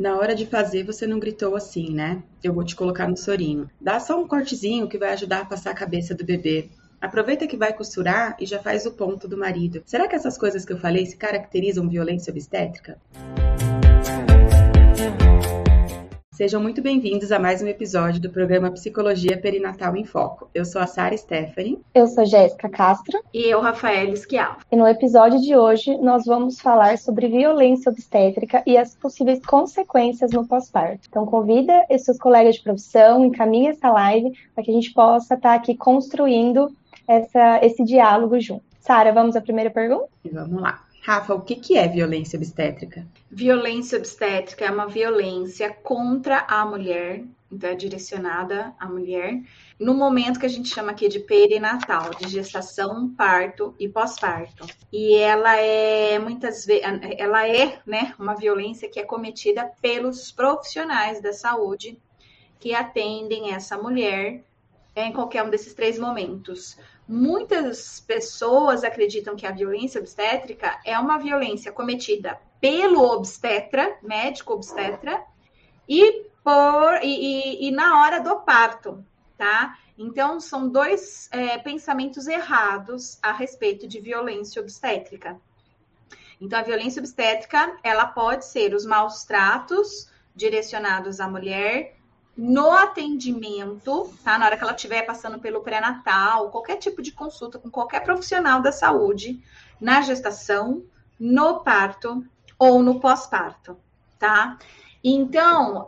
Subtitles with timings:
[0.00, 2.22] Na hora de fazer, você não gritou assim, né?
[2.42, 3.68] Eu vou te colocar no sorinho.
[3.78, 6.70] Dá só um cortezinho que vai ajudar a passar a cabeça do bebê.
[6.98, 9.82] Aproveita que vai costurar e já faz o ponto do marido.
[9.84, 12.98] Será que essas coisas que eu falei se caracterizam violência obstétrica?
[16.40, 20.48] Sejam muito bem-vindos a mais um episódio do programa Psicologia Perinatal em Foco.
[20.54, 21.78] Eu sou a Sara Stephanie.
[21.94, 23.22] Eu sou Jéssica Castro.
[23.34, 24.56] E eu, Rafael Esquial.
[24.72, 30.30] E no episódio de hoje, nós vamos falar sobre violência obstétrica e as possíveis consequências
[30.30, 31.06] no pós-parto.
[31.10, 35.34] Então, convida os seus colegas de profissão, encaminhe essa live para que a gente possa
[35.34, 36.74] estar aqui construindo
[37.06, 38.64] essa, esse diálogo junto.
[38.80, 40.08] Sara, vamos à primeira pergunta?
[40.32, 40.89] Vamos lá.
[41.10, 43.04] Rafa, o que, que é violência obstétrica?
[43.28, 49.42] Violência obstétrica é uma violência contra a mulher, então é direcionada à mulher,
[49.76, 54.64] no momento que a gente chama aqui de perinatal, de gestação, parto e pós-parto.
[54.92, 56.84] E ela é muitas vezes,
[57.18, 61.98] ela é, né, uma violência que é cometida pelos profissionais da saúde
[62.60, 64.44] que atendem essa mulher
[64.94, 66.78] em qualquer um desses três momentos.
[67.12, 75.20] Muitas pessoas acreditam que a violência obstétrica é uma violência cometida pelo obstetra, médico obstetra,
[75.88, 79.04] e, por, e, e, e na hora do parto,
[79.36, 79.76] tá?
[79.98, 85.36] Então, são dois é, pensamentos errados a respeito de violência obstétrica.
[86.40, 91.96] Então, a violência obstétrica, ela pode ser os maus tratos direcionados à mulher,
[92.40, 94.38] no atendimento, tá?
[94.38, 98.62] Na hora que ela estiver passando pelo pré-natal, qualquer tipo de consulta com qualquer profissional
[98.62, 99.44] da saúde,
[99.78, 100.82] na gestação,
[101.18, 102.24] no parto
[102.58, 103.76] ou no pós-parto,
[104.18, 104.56] tá?
[105.04, 105.84] Então,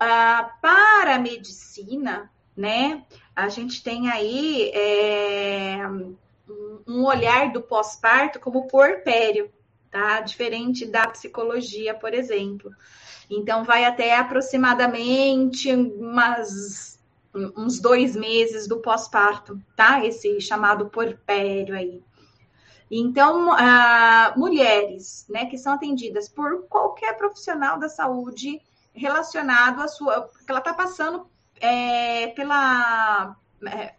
[0.61, 3.03] para a medicina, né,
[3.34, 5.78] a gente tem aí é,
[6.86, 9.50] um olhar do pós-parto como porpério,
[9.93, 10.21] tá?
[10.21, 12.73] Diferente da psicologia, por exemplo.
[13.31, 16.98] Então, vai até aproximadamente umas,
[17.57, 20.05] uns dois meses do pós-parto, tá?
[20.05, 22.02] Esse chamado porpério aí.
[22.91, 28.61] Então, uh, mulheres, né, que são atendidas por qualquer profissional da saúde
[28.92, 31.27] relacionado à sua, que ela está passando
[31.58, 33.35] é, pela
[33.67, 33.95] é,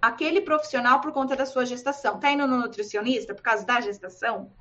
[0.00, 2.20] aquele profissional por conta da sua gestação.
[2.20, 4.52] Tá indo no nutricionista por causa da gestação?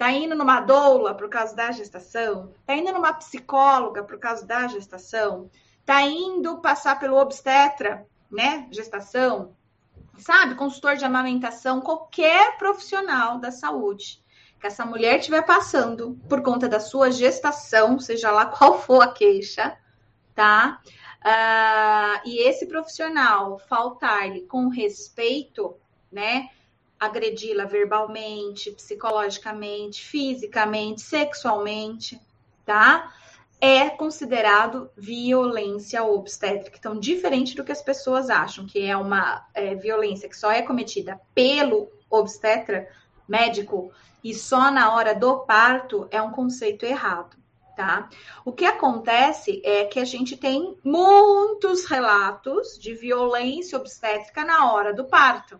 [0.00, 2.54] Tá indo numa doula por causa da gestação?
[2.64, 5.50] Tá indo numa psicóloga por causa da gestação?
[5.84, 8.66] Tá indo passar pelo obstetra, né?
[8.70, 9.54] Gestação?
[10.16, 10.54] Sabe?
[10.54, 14.24] Consultor de amamentação, qualquer profissional da saúde
[14.58, 19.12] que essa mulher estiver passando por conta da sua gestação, seja lá qual for a
[19.12, 19.76] queixa,
[20.34, 20.80] tá?
[21.22, 25.76] Uh, e esse profissional faltar-lhe com respeito,
[26.10, 26.48] né?
[27.00, 32.20] Agredi-la verbalmente, psicologicamente, fisicamente, sexualmente,
[32.64, 33.10] tá?
[33.58, 36.76] É considerado violência obstétrica.
[36.78, 40.60] Então, diferente do que as pessoas acham, que é uma é, violência que só é
[40.60, 42.86] cometida pelo obstetra
[43.26, 43.90] médico
[44.22, 47.38] e só na hora do parto, é um conceito errado.
[47.76, 48.10] Tá?
[48.44, 54.92] O que acontece é que a gente tem muitos relatos de violência obstétrica na hora
[54.92, 55.58] do parto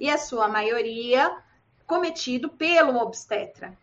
[0.00, 1.36] e a sua maioria
[1.86, 3.76] cometido pelo obstetra.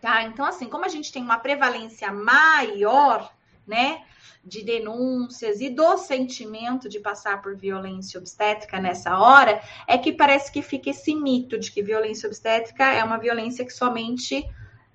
[0.00, 0.22] Tá?
[0.22, 3.32] Então, assim, como a gente tem uma prevalência maior,
[3.66, 4.02] né,
[4.44, 10.50] de denúncias e do sentimento de passar por violência obstétrica nessa hora, é que parece
[10.50, 14.44] que fica esse mito de que violência obstétrica é uma violência que somente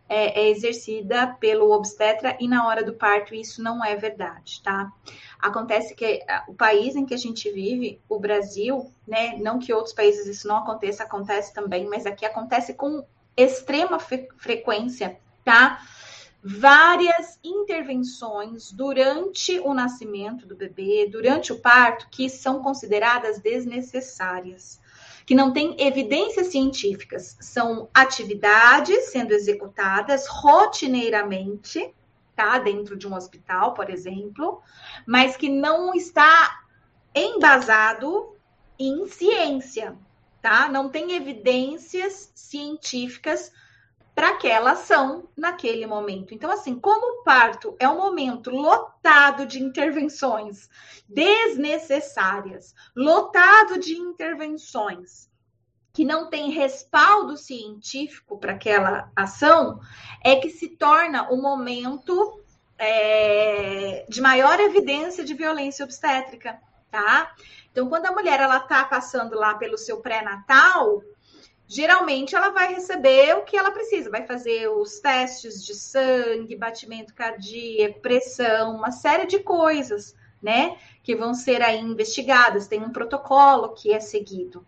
[0.10, 4.92] é, é exercida pelo obstetra e na hora do parto isso não é verdade, tá?
[5.40, 9.38] Acontece que é, o país em que a gente vive, o Brasil, né?
[9.38, 14.28] Não que outros países isso não aconteça, acontece também, mas aqui acontece com extrema fre
[14.38, 15.82] frequência, tá?
[16.44, 24.80] Várias intervenções durante o nascimento do bebê, durante o parto, que são consideradas desnecessárias
[25.28, 27.36] que não têm evidências científicas.
[27.42, 31.94] São atividades sendo executadas rotineiramente,
[32.34, 32.58] tá?
[32.58, 34.62] Dentro de um hospital, por exemplo,
[35.06, 36.62] mas que não está
[37.14, 38.38] embasado
[38.80, 39.98] em ciência,
[40.42, 40.70] tá?
[40.70, 43.52] Não tem evidências científicas
[44.18, 46.34] para aquela ação naquele momento.
[46.34, 50.68] Então, assim, como o parto é um momento lotado de intervenções
[51.08, 55.30] desnecessárias, lotado de intervenções
[55.94, 59.80] que não tem respaldo científico para aquela ação,
[60.24, 62.42] é que se torna o um momento
[62.76, 66.60] é, de maior evidência de violência obstétrica,
[66.90, 67.36] tá?
[67.72, 71.04] Então, quando a mulher ela tá passando lá pelo seu pré-natal,
[71.68, 77.14] geralmente ela vai receber o que ela precisa, vai fazer os testes de sangue, batimento
[77.14, 82.68] cardíaco, pressão, uma série de coisas, né, que vão ser aí investigadas.
[82.68, 84.66] Tem um protocolo que é seguido.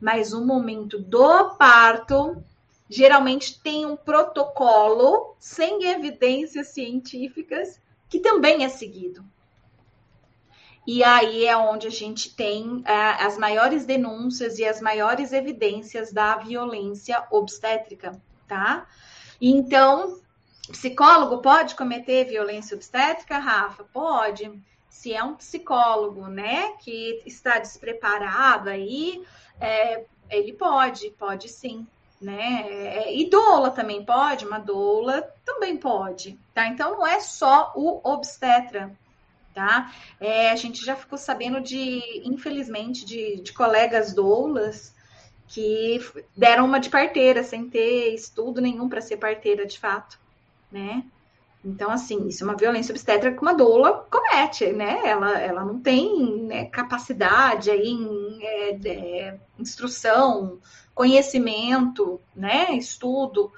[0.00, 2.42] Mas o momento do parto
[2.88, 9.24] geralmente tem um protocolo sem evidências científicas que também é seguido.
[10.92, 12.92] E aí é onde a gente tem é,
[13.24, 18.88] as maiores denúncias e as maiores evidências da violência obstétrica, tá?
[19.40, 20.20] Então,
[20.68, 23.84] psicólogo pode cometer violência obstétrica, Rafa?
[23.84, 24.50] Pode.
[24.88, 29.24] Se é um psicólogo, né, que está despreparado aí,
[29.60, 31.86] é, ele pode, pode sim
[32.20, 32.66] né?
[32.68, 36.66] É, e doula também pode, uma doula também pode, tá?
[36.66, 38.94] Então não é só o obstetra,
[39.54, 39.92] tá?
[40.20, 44.94] É, a gente já ficou sabendo de, infelizmente, de, de colegas doulas
[45.48, 46.00] que
[46.36, 50.18] deram uma de parteira sem ter estudo nenhum para ser parteira de fato,
[50.70, 51.04] né?
[51.62, 55.00] Então, assim, isso é uma violência obstétrica que uma doula comete, né?
[55.04, 60.58] Ela, ela não tem né, capacidade aí em é, é, instrução,
[60.94, 63.52] conhecimento, né, estudo.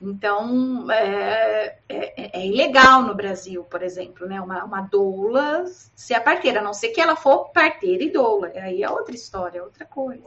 [0.00, 6.20] Então, é, é, é, ilegal no Brasil, por exemplo, né, uma, uma doula ser a
[6.22, 9.62] parteira, a não ser que ela for parteira e doula, aí é outra história, é
[9.62, 10.24] outra coisa,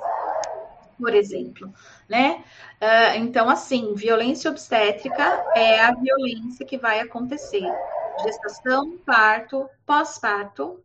[0.95, 1.73] por exemplo,
[2.07, 2.43] né?
[2.79, 7.65] Uh, então, assim, violência obstétrica é a violência que vai acontecer.
[8.23, 10.83] Gestação, parto, pós-parto,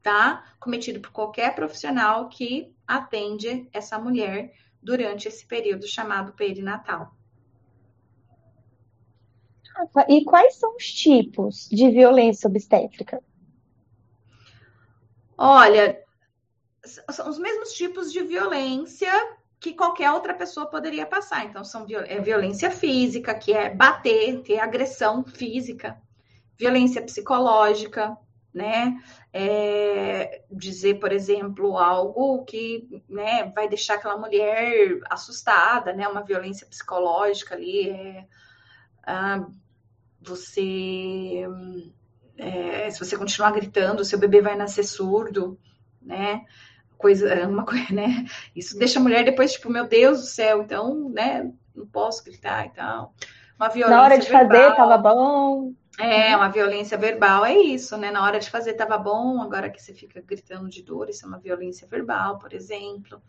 [0.00, 0.44] tá?
[0.60, 7.12] Cometido por qualquer profissional que atende essa mulher durante esse período chamado perinatal.
[10.08, 13.22] E quais são os tipos de violência obstétrica?
[15.36, 15.98] Olha,
[17.10, 19.10] são os mesmos tipos de violência
[19.58, 21.44] que qualquer outra pessoa poderia passar.
[21.44, 26.00] Então, são é violência física, que é bater, ter agressão física,
[26.58, 28.16] violência psicológica,
[28.52, 29.00] né?
[29.32, 36.06] É, dizer, por exemplo, algo que né, vai deixar aquela mulher assustada, né?
[36.08, 37.88] Uma violência psicológica ali.
[37.88, 38.26] É,
[39.04, 39.46] ah,
[40.22, 41.46] você.
[42.36, 45.58] É, se você continuar gritando, seu bebê vai nascer surdo,
[46.00, 46.44] né?
[46.96, 48.24] Coisa, uma coisa, né?
[48.54, 51.50] Isso deixa a mulher depois, tipo, meu Deus do céu, então, né?
[51.74, 53.14] Não posso gritar e tal.
[53.56, 53.96] Uma violência.
[53.96, 54.62] Na hora de verbal.
[54.62, 55.72] fazer, tava bom.
[55.98, 58.10] É, uma violência verbal é isso, né?
[58.10, 61.28] Na hora de fazer tava bom, agora que você fica gritando de dor, isso é
[61.28, 63.22] uma violência verbal, por exemplo,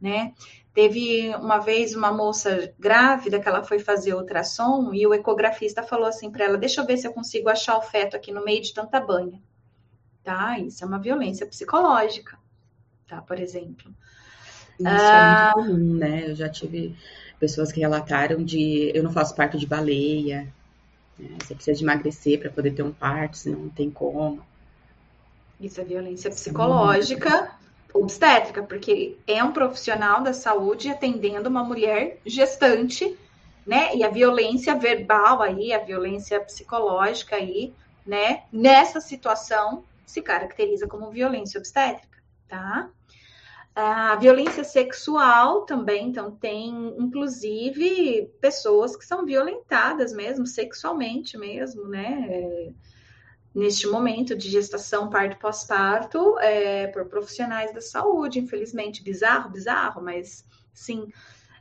[0.00, 0.32] né?
[0.72, 6.06] Teve uma vez uma moça grávida que ela foi fazer ultrassom e o ecografista falou
[6.06, 8.62] assim para ela: Deixa eu ver se eu consigo achar o feto aqui no meio
[8.62, 9.40] de tanta banha.
[10.22, 10.58] Tá?
[10.58, 12.38] Isso é uma violência psicológica,
[13.06, 13.20] tá?
[13.20, 13.92] Por exemplo.
[14.78, 16.30] Isso ah, é muito comum, né?
[16.30, 16.96] Eu já tive
[17.38, 20.52] pessoas que relataram de eu não faço parto de baleia,
[21.18, 21.36] né?
[21.42, 24.40] Você precisa de emagrecer para poder ter um parto, senão não tem como.
[25.60, 27.59] Isso é violência é psicológica
[27.94, 33.16] obstétrica, porque é um profissional da saúde atendendo uma mulher gestante,
[33.66, 33.94] né?
[33.94, 37.72] E a violência verbal aí, a violência psicológica aí,
[38.06, 38.44] né?
[38.52, 42.90] Nessa situação se caracteriza como violência obstétrica, tá?
[43.74, 52.72] A violência sexual também, então, tem inclusive pessoas que são violentadas mesmo, sexualmente mesmo, né?
[53.54, 59.02] Neste momento de gestação, parto pós-parto, é, por profissionais da saúde, infelizmente.
[59.02, 61.08] Bizarro, bizarro, mas sim.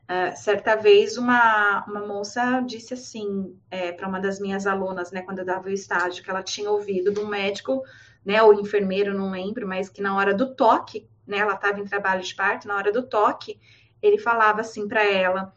[0.09, 5.21] Uh, certa vez, uma, uma moça disse assim é, para uma das minhas alunas, né,
[5.21, 7.83] quando eu dava o estágio, que ela tinha ouvido de um médico,
[8.25, 11.37] né, ou enfermeiro, não lembro, mas que na hora do toque né?
[11.37, 13.59] Ela estava em trabalho de parto, na hora do toque,
[14.01, 15.55] ele falava assim para ela,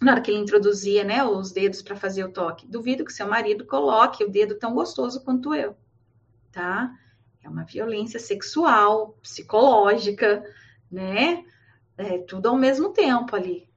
[0.00, 3.28] na hora que ele introduzia, né, os dedos para fazer o toque, duvido que seu
[3.28, 5.76] marido coloque o dedo tão gostoso quanto eu,
[6.50, 6.90] tá?
[7.42, 10.42] É uma violência sexual, psicológica,
[10.90, 11.44] né?
[11.96, 13.68] É tudo ao mesmo tempo ali.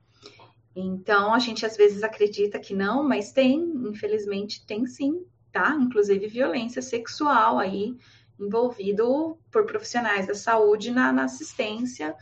[0.75, 5.77] Então, a gente às vezes acredita que não, mas tem, infelizmente, tem sim, tá?
[5.80, 7.96] Inclusive violência sexual aí,
[8.39, 12.15] envolvido por profissionais da saúde na, na assistência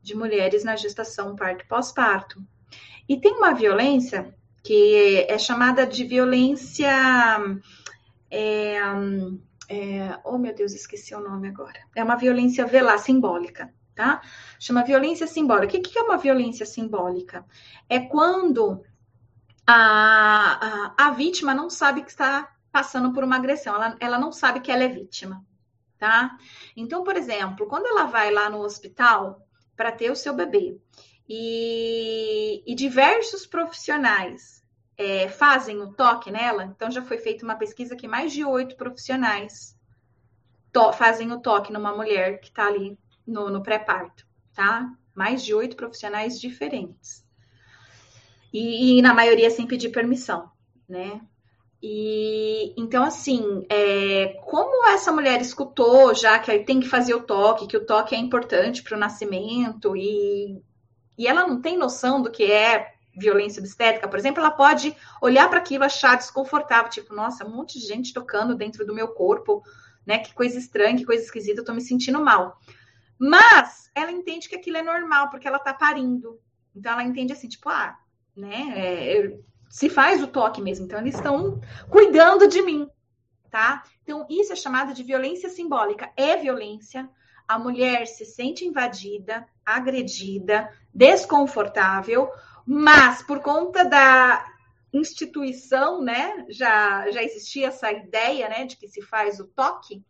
[0.00, 2.40] de mulheres na gestação, parto e pós-parto.
[3.08, 6.90] E tem uma violência que é chamada de violência.
[8.30, 8.78] É,
[9.68, 11.80] é, oh, meu Deus, esqueci o nome agora.
[11.94, 14.20] É uma violência velar simbólica, tá?
[14.58, 15.76] Chama violência simbólica.
[15.76, 17.44] O que é uma violência simbólica?
[17.88, 18.82] É quando
[19.66, 24.30] a, a, a vítima não sabe que está passando por uma agressão, ela, ela não
[24.32, 25.44] sabe que ela é vítima
[25.98, 26.36] tá?
[26.76, 29.46] Então, por exemplo, quando ela vai lá no hospital
[29.76, 30.78] para ter o seu bebê
[31.28, 34.64] e, e diversos profissionais
[34.96, 36.64] é, fazem o toque nela.
[36.64, 39.76] Então, já foi feita uma pesquisa que mais de oito profissionais
[40.94, 44.92] fazem o toque numa mulher que está ali no, no pré-parto, tá?
[45.14, 47.24] Mais de oito profissionais diferentes.
[48.52, 50.50] E, e, na maioria sem pedir permissão,
[50.86, 51.20] né?
[51.82, 57.66] E então, assim, é, como essa mulher escutou já que tem que fazer o toque,
[57.66, 60.60] que o toque é importante para o nascimento, e,
[61.16, 65.48] e ela não tem noção do que é violência obstétrica, por exemplo, ela pode olhar
[65.48, 69.62] para aquilo, achar desconfortável, tipo, nossa, um monte de gente tocando dentro do meu corpo,
[70.04, 70.18] né?
[70.18, 72.58] Que coisa estranha, que coisa esquisita, eu tô me sentindo mal.
[73.18, 76.38] Mas ela entende que aquilo é normal, porque ela tá parindo.
[76.74, 77.98] Então ela entende assim, tipo, ah,
[78.36, 78.74] né?
[78.76, 79.38] É,
[79.70, 80.84] se faz o toque mesmo.
[80.84, 82.88] Então eles estão cuidando de mim,
[83.50, 83.82] tá?
[84.02, 86.12] Então isso é chamado de violência simbólica.
[86.16, 87.08] É violência.
[87.48, 92.30] A mulher se sente invadida, agredida, desconfortável,
[92.66, 94.44] mas por conta da
[94.92, 100.04] instituição, né, já, já existia essa ideia, né, de que se faz o toque,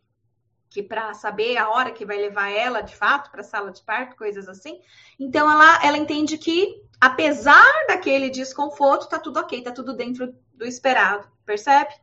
[0.69, 3.83] que para saber a hora que vai levar ela, de fato, para a sala de
[3.83, 4.81] parto, coisas assim.
[5.19, 10.67] Então, ela, ela entende que, apesar daquele desconforto, tá tudo ok, tá tudo dentro do
[10.67, 11.95] esperado, percebe?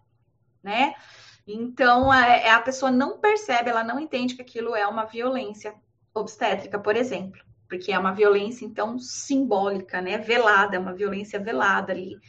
[0.64, 0.96] Né?
[1.46, 5.06] Então, a, é, é, a pessoa não percebe, ela não entende que aquilo é uma
[5.06, 5.76] violência
[6.14, 7.42] obstétrica, por exemplo
[7.74, 10.20] porque é uma violência, então, simbólica, né?
[10.20, 12.20] Velada, é uma violência velada ali,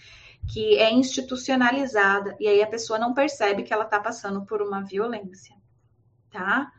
[0.50, 4.82] que é institucionalizada, e aí a pessoa não percebe que ela está passando por uma
[4.82, 5.54] violência,
[6.30, 6.72] tá?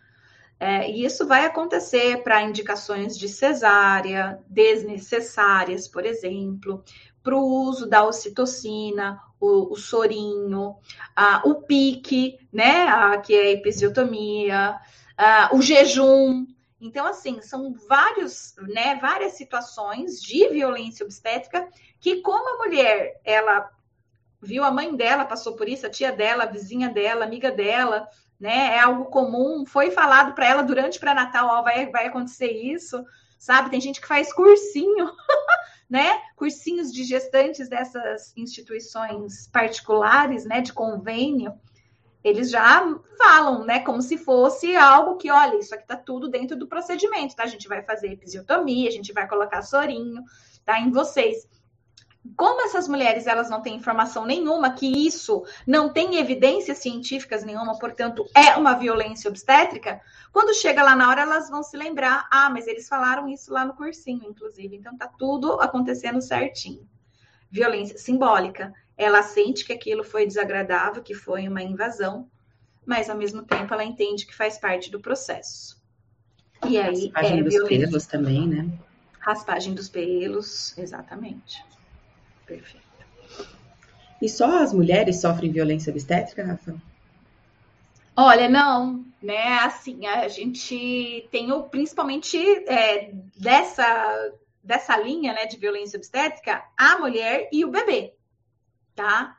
[0.60, 6.84] É, e isso vai acontecer para indicações de cesárea, desnecessárias, por exemplo,
[7.26, 10.76] para o uso da ocitocina, o, o sorinho,
[11.16, 14.80] a, o pique, né, a, que é a episiotomia,
[15.18, 16.46] a, o jejum,
[16.80, 21.68] então, assim, são vários, né, várias situações de violência obstétrica
[22.00, 23.72] que, como a mulher, ela
[24.40, 28.08] viu a mãe dela passou por isso, a tia dela, a vizinha dela, amiga dela,
[28.40, 33.04] né, é algo comum, foi falado para ela durante pré-natal, ó, vai, vai acontecer isso,
[33.40, 33.72] sabe?
[33.72, 35.12] Tem gente que faz cursinho,
[35.90, 36.22] né?
[36.36, 41.54] Cursinhos de gestantes dessas instituições particulares, né, de convênio
[42.26, 42.84] eles já
[43.20, 47.36] falam, né, como se fosse algo que, olha, isso aqui está tudo dentro do procedimento,
[47.36, 47.44] tá?
[47.44, 50.24] A gente vai fazer episiotomia, a gente vai colocar sorinho,
[50.66, 50.80] tá?
[50.80, 51.48] Em vocês.
[52.36, 57.78] Como essas mulheres elas não têm informação nenhuma que isso não tem evidências científicas nenhuma,
[57.78, 60.02] portanto é uma violência obstétrica,
[60.32, 63.66] quando chega lá na hora elas vão se lembrar, ah, mas eles falaram isso lá
[63.66, 66.88] no cursinho, inclusive, então tá tudo acontecendo certinho.
[67.50, 72.30] Violência simbólica ela sente que aquilo foi desagradável, que foi uma invasão,
[72.86, 75.82] mas ao mesmo tempo ela entende que faz parte do processo.
[76.68, 77.88] E aí Raspagem é dos violência.
[77.88, 78.70] pelos também, né?
[79.20, 81.64] Raspagem dos pelos, exatamente.
[82.46, 82.86] Perfeito.
[84.22, 86.76] E só as mulheres sofrem violência obstétrica, Rafa?
[88.16, 89.60] Olha, não, né?
[89.60, 92.38] Assim, a gente tem o principalmente
[92.68, 94.32] é, dessa
[94.64, 98.16] dessa linha, né, de violência obstétrica, a mulher e o bebê
[98.96, 99.38] tá?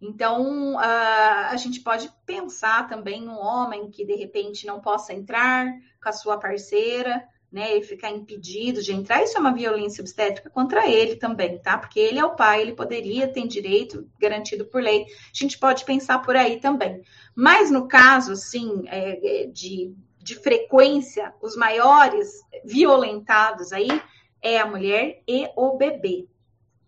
[0.00, 5.66] Então, uh, a gente pode pensar também no homem que de repente não possa entrar
[6.02, 7.76] com a sua parceira, né?
[7.76, 9.22] E ficar impedido de entrar.
[9.22, 11.78] Isso é uma violência obstétrica contra ele também, tá?
[11.78, 15.04] Porque ele é o pai, ele poderia ter direito garantido por lei.
[15.04, 17.00] A gente pode pensar por aí também.
[17.32, 24.02] Mas no caso, assim, é, é de, de frequência, os maiores violentados aí
[24.42, 26.26] é a mulher e o bebê,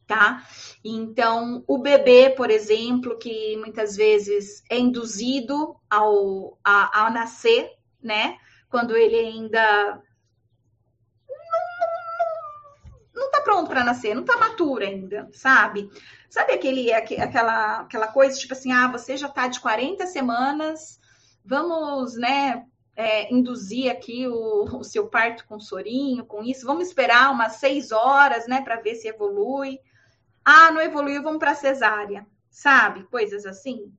[0.04, 0.44] tá?
[0.85, 7.70] Então, o bebê, por exemplo, que muitas vezes é induzido ao, a, ao nascer,
[8.02, 8.37] né?
[8.68, 10.02] Quando ele ainda
[13.16, 15.88] não está pronto para nascer, não está maturo ainda, sabe?
[16.29, 20.99] Sabe aquele, aquela, aquela coisa, tipo assim, ah, você já está de 40 semanas,
[21.45, 27.31] vamos, né, é, induzir aqui o, o, seu parto com sorinho, com isso, vamos esperar
[27.31, 29.79] umas seis horas, né, para ver se evolui.
[30.45, 33.05] Ah, não evoluiu, vamos para cesárea, sabe?
[33.05, 33.93] Coisas assim.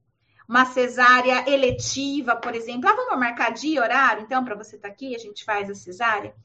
[0.48, 2.89] Uma cesárea eletiva, por exemplo.
[2.89, 5.75] Ah, vamos marcar dia, horário, então, para você estar tá aqui, a gente faz a
[5.75, 6.36] cesárea.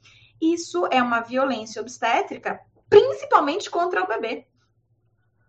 [0.41, 2.61] Isso é uma violência obstétrica,
[2.93, 4.45] principalmente contra o bebê,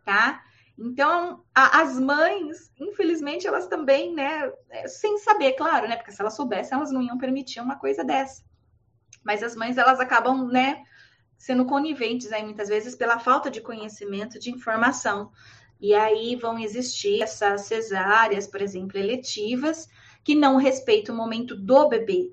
[0.02, 0.42] tá?
[0.78, 6.22] Então, a, as mães, infelizmente, elas também, né, é, sem saber, claro, né, porque se
[6.22, 8.42] elas soubessem, elas não iam permitir uma coisa dessa.
[9.22, 10.82] Mas as mães, elas acabam, né,
[11.36, 15.30] sendo coniventes aí muitas vezes pela falta de conhecimento, de informação.
[15.78, 19.86] E aí vão existir essas cesáreas, por exemplo, eletivas,
[20.24, 22.32] que não respeitam o momento do bebê,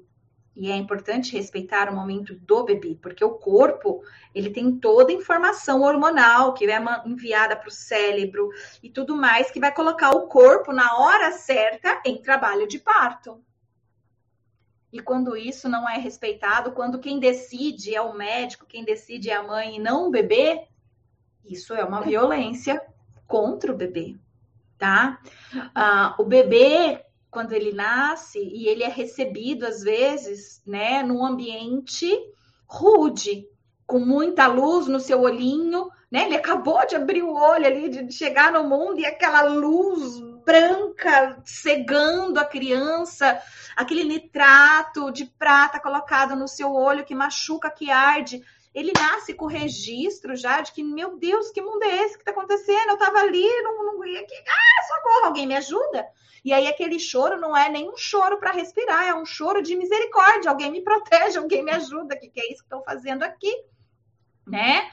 [0.56, 4.04] E é importante respeitar o momento do bebê, porque o corpo,
[4.36, 8.50] ele tem toda a informação hormonal que é enviada para o cérebro
[8.84, 13.42] e tudo mais, que vai colocar o corpo na hora certa em trabalho de parto.
[14.92, 19.36] E quando isso não é respeitado, quando quem decide é o médico, quem decide é
[19.36, 20.68] a mãe e não o bebê,
[21.46, 22.82] isso é uma violência
[23.26, 24.18] contra o bebê,
[24.78, 25.22] tá?
[25.74, 32.14] Ah, o bebê, quando ele nasce e ele é recebido, às vezes, né, num ambiente
[32.68, 33.48] rude,
[33.88, 36.26] com muita luz no seu olhinho, né?
[36.26, 41.42] Ele acabou de abrir o olho ali, de chegar no mundo e aquela luz branca
[41.46, 43.42] cegando a criança,
[43.76, 48.42] aquele nitrato de prata colocado no seu olho que machuca, que arde.
[48.74, 52.32] Ele nasce com registro já de que, meu Deus, que mundo é esse que está
[52.32, 52.90] acontecendo?
[52.90, 54.36] Eu estava ali, não, não aqui.
[54.48, 56.08] Ah, socorro, alguém me ajuda?
[56.44, 59.76] E aí aquele choro não é nem um choro para respirar, é um choro de
[59.76, 60.50] misericórdia.
[60.50, 62.16] Alguém me protege, alguém me ajuda.
[62.16, 63.54] O que, que é isso que estou fazendo aqui?
[64.48, 64.90] Né?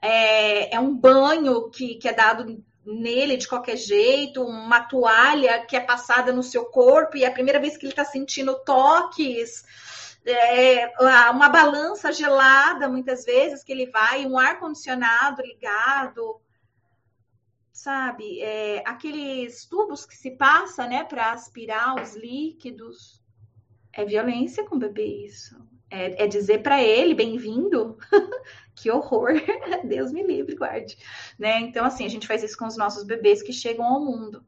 [0.00, 5.76] É, é um banho que, que é dado nele de qualquer jeito, uma toalha que
[5.76, 9.64] é passada no seu corpo e é a primeira vez que ele está sentindo toques,
[10.26, 10.92] é,
[11.30, 16.40] uma balança gelada muitas vezes que ele vai, um ar condicionado ligado,
[17.72, 18.40] sabe?
[18.40, 23.22] É, aqueles tubos que se passa, né, para aspirar os líquidos.
[23.92, 25.56] É violência com o bebê isso.
[25.88, 27.96] É, é dizer para ele, bem-vindo,
[28.74, 29.30] que horror,
[29.86, 30.98] Deus me livre, guarde.
[31.38, 31.60] Né?
[31.60, 34.44] Então, assim, a gente faz isso com os nossos bebês que chegam ao mundo.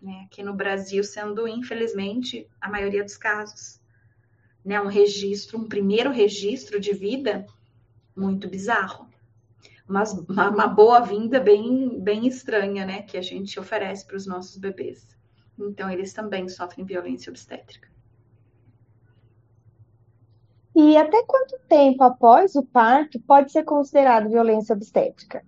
[0.00, 0.22] Né?
[0.24, 3.81] Aqui no Brasil, sendo, infelizmente, a maioria dos casos.
[4.64, 4.80] Né?
[4.80, 7.46] Um registro, um primeiro registro de vida
[8.16, 9.08] muito bizarro.
[9.86, 13.02] Mas uma, uma boa-vinda bem, bem estranha, né?
[13.02, 15.06] Que a gente oferece para os nossos bebês.
[15.58, 17.90] Então, eles também sofrem violência obstétrica.
[20.74, 25.44] E até quanto tempo após o parto pode ser considerado violência obstétrica?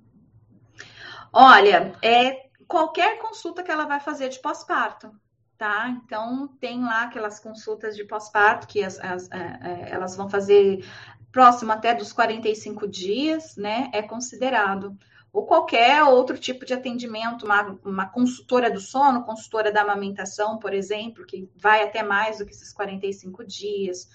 [1.33, 5.11] Olha, é qualquer consulta que ela vai fazer de pós-parto,
[5.56, 5.88] tá?
[5.88, 10.84] Então, tem lá aquelas consultas de pós-parto que as, as, é, é, elas vão fazer
[11.30, 13.90] próximo até dos 45 dias, né?
[13.93, 14.97] É considerado.
[15.32, 20.73] Ou qualquer outro tipo de atendimento, uma, uma consultora do sono, consultora da amamentação, por
[20.73, 24.08] exemplo, que vai até mais do que esses 45 dias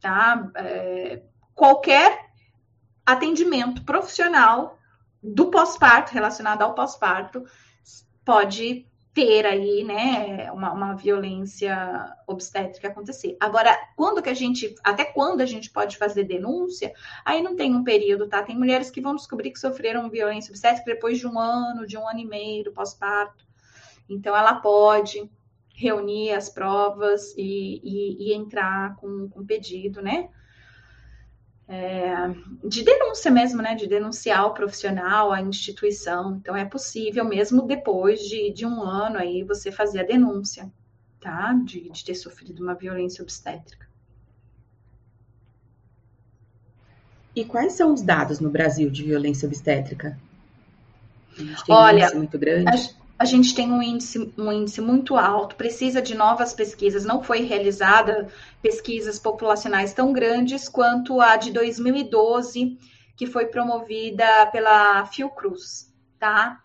[0.00, 0.50] tá?
[0.54, 1.22] É,
[1.54, 2.30] qualquer
[3.04, 4.78] atendimento profissional
[5.22, 7.44] do pós-parto, relacionado ao pós-parto,
[8.24, 8.86] pode
[9.18, 13.36] ter aí, né, uma, uma, violência obstétrica acontecer.
[13.40, 16.92] Agora, quando que a gente, até quando a gente pode fazer denúncia?
[17.24, 18.44] Aí não tem um período, tá?
[18.44, 22.08] Tem mulheres que vão descobrir que sofreram violência obstétrica depois de um ano, de um
[22.08, 23.44] ano e meio do pós-parto.
[24.08, 25.28] Então, ela pode
[25.74, 30.28] reunir as provas e, e, e entrar com, com pedido, né?
[31.68, 32.30] É,
[32.64, 33.74] de denúncia mesmo, né?
[33.74, 36.36] De denunciar o profissional, a instituição.
[36.36, 40.72] Então, é possível, mesmo depois de, de um ano, aí você fazer a denúncia,
[41.20, 41.52] tá?
[41.64, 43.86] De, de ter sofrido uma violência obstétrica.
[47.36, 50.18] E quais são os dados no Brasil de violência obstétrica?
[51.68, 52.96] Olha, um muito grande.
[53.18, 57.04] A, gente tem um índice, um índice muito alto, precisa de novas pesquisas.
[57.04, 58.28] Não foi realizada
[58.62, 62.78] pesquisas populacionais tão grandes quanto a de 2012,
[63.16, 66.62] que foi promovida pela Fiocruz, tá?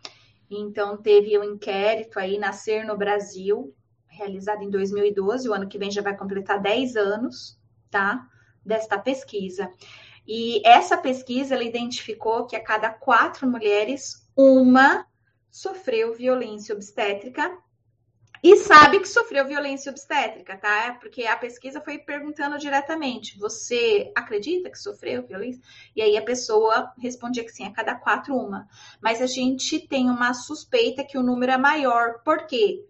[0.49, 3.73] Então, teve um inquérito aí, Nascer no Brasil,
[4.07, 8.27] realizado em 2012, o ano que vem já vai completar 10 anos, tá?
[8.63, 9.71] Desta pesquisa.
[10.27, 15.05] E essa pesquisa, ela identificou que a cada quatro mulheres, uma
[15.53, 17.55] sofreu violência obstétrica
[18.41, 20.97] e sabe que sofreu violência obstétrica, tá?
[20.99, 25.61] Porque a pesquisa foi perguntando diretamente: você acredita que sofreu violência?
[25.95, 28.67] E aí a pessoa respondia que sim, a cada quatro, uma.
[28.99, 32.23] Mas a gente tem uma suspeita que o número é maior.
[32.23, 32.83] Por quê?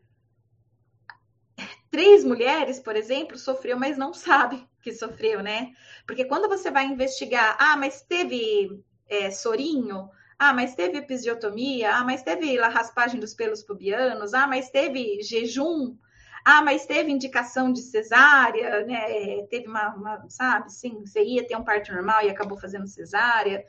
[1.92, 5.74] Três mulheres, por exemplo, sofreu, mas não sabe que sofreu, né?
[6.08, 10.10] Porque quando você vai investigar, ah, mas teve é, sorinho,
[10.50, 11.96] ah, mas teve episiotomia.
[11.96, 14.34] Ah, mas teve raspagem dos pelos pubianos.
[14.34, 15.96] Ah, mas teve jejum.
[16.44, 19.46] Ah, mas teve indicação de cesárea, né?
[19.50, 23.64] Teve uma, uma, sabe, sim, você ia ter um parto normal e acabou fazendo cesárea.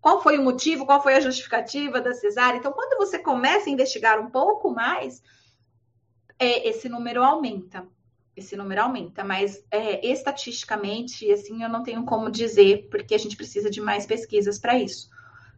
[0.00, 0.86] Qual foi o motivo?
[0.86, 2.56] Qual foi a justificativa da cesárea?
[2.56, 5.22] Então, quando você começa a investigar um pouco mais,
[6.38, 7.86] é, esse número aumenta.
[8.34, 13.36] Esse número aumenta, mas é, estatisticamente, assim, eu não tenho como dizer, porque a gente
[13.36, 15.10] precisa de mais pesquisas para isso.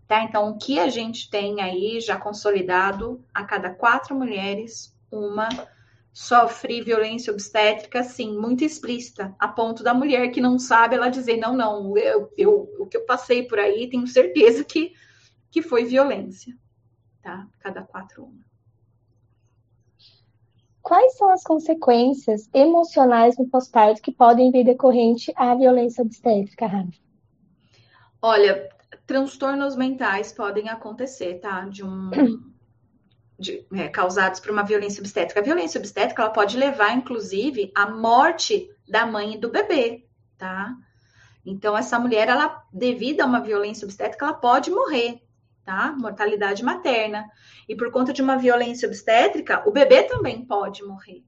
[0.09, 0.23] Tá?
[0.23, 5.51] Então, o que a gente tem aí já consolidado, a cada quatro mulheres, uma
[6.15, 11.37] sofre violência obstétrica, sim, muito explícita, a ponto da mulher que não sabe, ela dizer,
[11.37, 14.95] não, não, eu, eu, o que eu passei por aí, tenho certeza que,
[15.51, 16.57] que foi violência,
[17.23, 17.47] tá?
[17.61, 18.49] Cada quatro uma.
[20.81, 26.93] Quais são as consequências emocionais no pós-parto que podem vir decorrente à violência obstétrica, Rafa?
[28.23, 28.69] Olha,
[29.09, 31.63] transtornos mentais podem acontecer, tá?
[31.63, 32.11] De um
[33.41, 35.41] de, é, causados por uma violência obstétrica.
[35.41, 40.77] A violência obstétrica ela pode levar, inclusive, à morte da mãe e do bebê, tá?
[41.45, 45.23] Então, essa mulher, ela, devido a uma violência obstétrica, ela pode morrer,
[45.65, 45.95] tá?
[45.99, 47.31] Mortalidade materna.
[47.67, 51.25] E por conta de uma violência obstétrica, o bebê também pode morrer,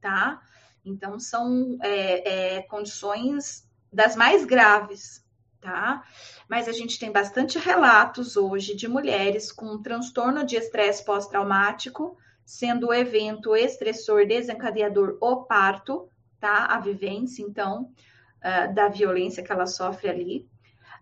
[0.00, 0.40] tá?
[0.84, 5.23] Então, são é, é, condições das mais graves,
[5.64, 6.04] tá?
[6.46, 12.88] Mas a gente tem bastante relatos hoje de mulheres com transtorno de estresse pós-traumático, sendo
[12.88, 16.06] o evento estressor desencadeador o parto,
[16.38, 16.66] tá?
[16.66, 17.90] A vivência, então,
[18.40, 20.46] uh, da violência que ela sofre ali.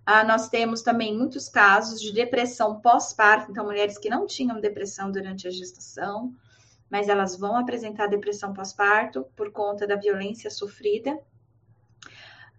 [0.09, 5.11] Uh, nós temos também muitos casos de depressão pós-parto, então, mulheres que não tinham depressão
[5.11, 6.33] durante a gestação,
[6.89, 11.19] mas elas vão apresentar depressão pós-parto por conta da violência sofrida.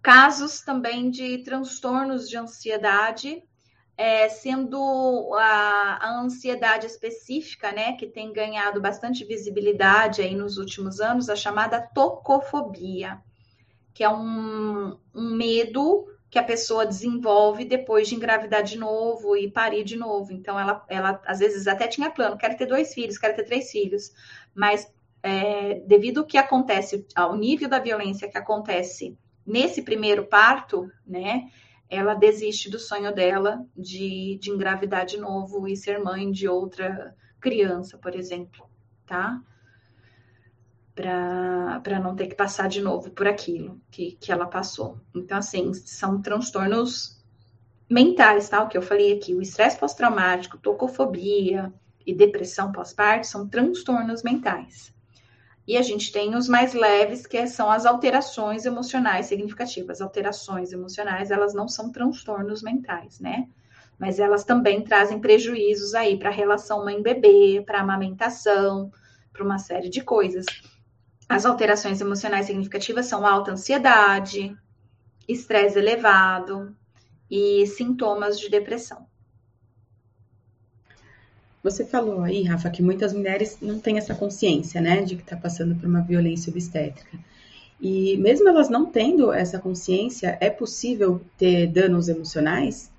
[0.04, 3.42] Casos também de transtornos de ansiedade,
[3.96, 11.00] é, sendo a, a, ansiedade específica, né, que tem ganhado bastante visibilidade aí nos últimos
[11.00, 13.22] anos, a chamada tocofobia,
[13.94, 19.50] que é um, um medo que a pessoa desenvolve depois de engravidar de novo e
[19.50, 20.34] parir de novo.
[20.34, 23.72] Então, ela, ela às vezes até tinha plano, quero ter dois filhos, quero ter três
[23.72, 24.12] filhos,
[24.54, 30.90] mas é, devido ao que acontece, ao nível da violência que acontece nesse primeiro parto,
[31.06, 31.50] né,
[31.90, 37.16] ela desiste do sonho dela de, de engravidar de novo e ser mãe de outra
[37.40, 38.68] criança, por exemplo,
[39.06, 39.40] tá?
[40.96, 45.00] Para não ter que passar de novo por aquilo que, que ela passou.
[45.14, 47.22] Então, assim, são transtornos
[47.90, 48.64] mentais, tá?
[48.64, 51.72] O que eu falei aqui, o estresse pós-traumático, tocofobia
[52.06, 54.94] e depressão pós-parto são transtornos mentais.
[55.66, 60.02] E a gente tem os mais leves, que são as alterações emocionais significativas.
[60.02, 63.48] Alterações emocionais, elas não são transtornos mentais, né?
[63.98, 68.92] Mas elas também trazem prejuízos aí para a relação mãe-bebê, para a amamentação,
[69.32, 70.46] para uma série de coisas.
[71.30, 74.56] As alterações emocionais significativas são alta ansiedade,
[75.28, 76.76] estresse elevado
[77.32, 79.08] e sintomas de depressão.
[81.64, 85.38] Você falou aí, Rafa, que muitas mulheres não têm essa consciência, né, de que está
[85.38, 87.18] passando por uma violência obstétrica.
[87.80, 92.92] E mesmo elas não tendo essa consciência, é possível ter danos emocionais?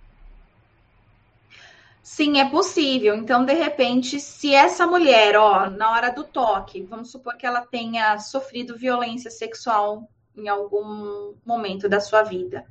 [2.03, 3.15] Sim, é possível.
[3.15, 7.63] Então, de repente, se essa mulher, ó, na hora do toque, vamos supor que ela
[7.63, 12.65] tenha sofrido violência sexual em algum momento da sua vida.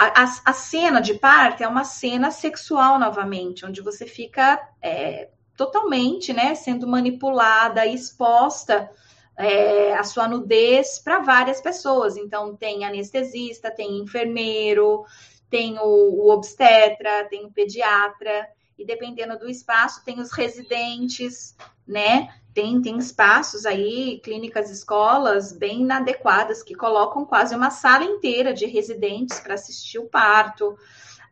[0.00, 6.32] A, a, cena de parto é uma cena sexual novamente, onde você fica é, totalmente,
[6.32, 8.88] né, sendo manipulada, exposta
[9.36, 12.16] é, a sua nudez para várias pessoas.
[12.16, 15.04] Então, tem anestesista, tem enfermeiro,
[15.50, 21.56] tem o, o obstetra, tem o pediatra, e dependendo do espaço, tem os residentes,
[21.88, 22.28] né?
[22.52, 28.66] Tem, tem espaços aí, clínicas, escolas bem inadequadas, que colocam quase uma sala inteira de
[28.66, 30.76] residentes para assistir o parto,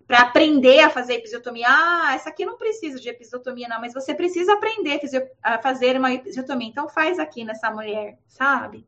[0.07, 1.67] para aprender a fazer episiotomia.
[1.69, 5.01] Ah, essa aqui não precisa de episiotomia, não, mas você precisa aprender
[5.43, 6.69] a fazer uma episiotomia.
[6.69, 8.87] Então, faz aqui nessa mulher, sabe?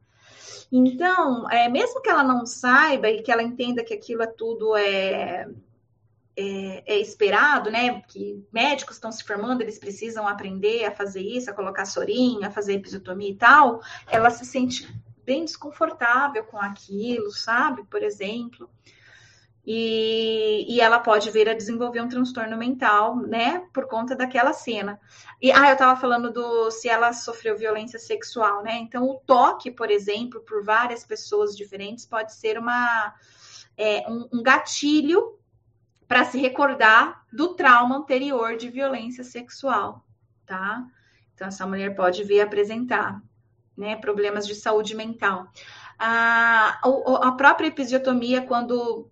[0.70, 4.76] Então, é, mesmo que ela não saiba e que ela entenda que aquilo é tudo
[4.76, 5.48] é
[6.40, 8.00] é, é, esperado, né?
[8.02, 12.50] Que médicos estão se formando, eles precisam aprender a fazer isso, a colocar sorinha, a
[12.52, 14.88] fazer episiotomia e tal, ela se sente
[15.24, 17.82] bem desconfortável com aquilo, sabe?
[17.90, 18.70] Por exemplo.
[19.66, 24.98] E, e, ela pode vir a desenvolver um transtorno mental, né, por conta daquela cena.
[25.42, 28.78] E ah, eu estava falando do se ela sofreu violência sexual, né?
[28.78, 33.12] Então, o toque, por exemplo, por várias pessoas diferentes, pode ser uma
[33.76, 35.37] é, um, um gatilho
[36.08, 40.04] para se recordar do trauma anterior de violência sexual,
[40.46, 40.84] tá?
[41.34, 43.22] Então, essa mulher pode vir apresentar
[43.76, 45.46] né, problemas de saúde mental.
[45.98, 46.80] A,
[47.22, 49.10] a própria episiotomia, quando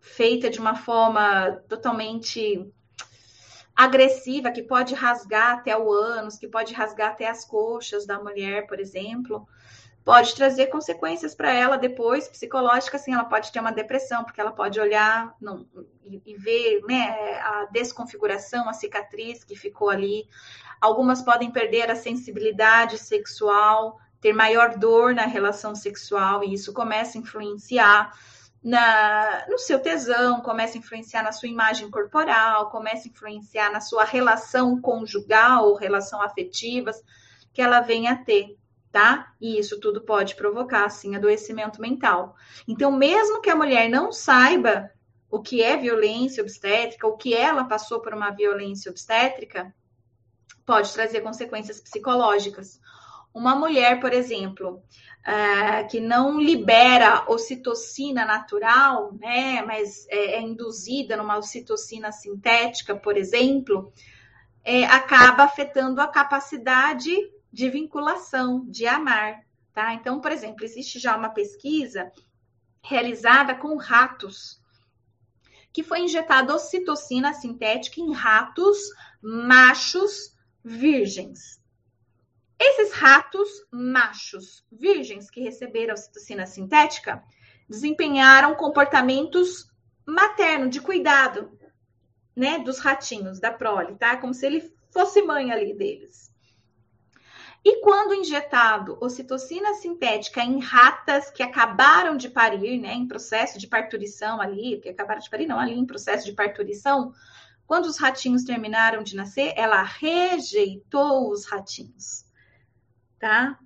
[0.00, 2.72] feita de uma forma totalmente
[3.74, 8.66] agressiva, que pode rasgar até o ânus, que pode rasgar até as coxas da mulher,
[8.66, 9.46] por exemplo,
[10.06, 14.52] pode trazer consequências para ela depois, psicológicas, assim, ela pode ter uma depressão, porque ela
[14.52, 15.34] pode olhar
[16.04, 20.28] e, e, ver né, a desconfiguração, a cicatriz que ficou ali.
[20.80, 27.18] Algumas podem perder a sensibilidade sexual, ter maior dor na relação sexual, e isso começa
[27.18, 28.16] a influenciar
[28.62, 33.80] na, no seu tesão, começa a influenciar na sua imagem corporal, começa a influenciar na
[33.80, 37.02] sua relação conjugal, relação afetivas
[37.52, 38.56] que ela venha a ter,
[38.96, 39.34] tá?
[39.38, 42.34] E isso tudo pode provocar, assim, adoecimento mental.
[42.66, 44.90] Então, mesmo que a mulher não saiba
[45.30, 49.70] o que é violência obstétrica, o que ela passou por uma violência obstétrica,
[50.64, 52.80] pode trazer consequências psicológicas.
[53.34, 54.82] Uma mulher, por exemplo,
[55.26, 63.18] uh, que não libera ocitocina natural, né, mas é, é induzida numa ocitocina sintética, por
[63.18, 63.92] exemplo,
[64.64, 67.14] é, acaba afetando a capacidade
[67.56, 69.40] de vinculação, de amar,
[69.72, 69.94] tá?
[69.94, 72.12] Então, por exemplo, existe já uma pesquisa
[72.82, 74.60] realizada com ratos,
[75.72, 78.76] que foi injetada ocitocina sintética em ratos
[79.22, 81.58] machos virgens.
[82.60, 87.24] Esses ratos machos virgens que receberam ocitocina sintética
[87.66, 89.66] desempenharam comportamentos
[90.04, 91.58] materno, de cuidado,
[92.36, 94.18] né, dos ratinhos, da prole, tá?
[94.18, 96.35] Como se ele fosse mãe ali deles.
[97.66, 103.66] E quando injetado ocitocina sintética em ratas que acabaram de parir, né, em processo de
[103.66, 107.12] parturição ali, que acabaram de parir, não, ali em processo de parturição,
[107.66, 112.24] quando os ratinhos terminaram de nascer, ela rejeitou os ratinhos
[113.18, 113.58] tá?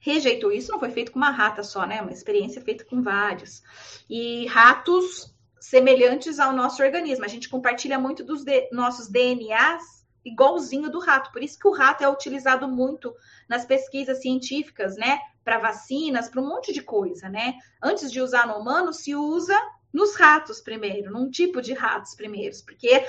[0.00, 2.00] Rejeitou isso, não foi feito com uma rata só, né?
[2.00, 3.62] Uma experiência feita com vários.
[4.08, 7.24] E ratos semelhantes ao nosso organismo.
[7.24, 11.32] A gente compartilha muito dos nossos DNAs igualzinho do rato.
[11.32, 13.14] Por isso que o rato é utilizado muito
[13.48, 15.18] nas pesquisas científicas, né?
[15.44, 17.54] Para vacinas, para um monte de coisa, né?
[17.82, 19.56] Antes de usar no humano, se usa
[19.92, 23.04] nos ratos primeiro, num tipo de ratos primeiros, porque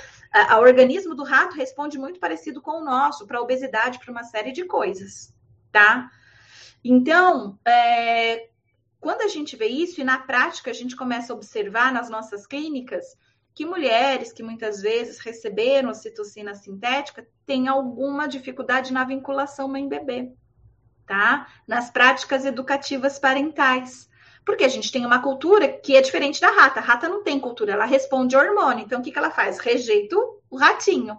[0.52, 4.52] o organismo do rato responde muito parecido com o nosso, para obesidade, para uma série
[4.52, 5.32] de coisas
[5.72, 6.12] tá?
[6.84, 8.50] Então, é,
[9.00, 12.46] quando a gente vê isso, e na prática a gente começa a observar nas nossas
[12.46, 13.06] clínicas,
[13.54, 20.32] que mulheres que muitas vezes receberam citocina sintética têm alguma dificuldade na vinculação mãe-bebê,
[21.06, 21.48] tá?
[21.68, 24.10] Nas práticas educativas parentais.
[24.46, 26.80] Porque a gente tem uma cultura que é diferente da rata.
[26.80, 28.84] A rata não tem cultura, ela responde hormônio.
[28.84, 29.60] Então, o que, que ela faz?
[29.60, 30.16] Rejeita
[30.50, 31.18] o ratinho.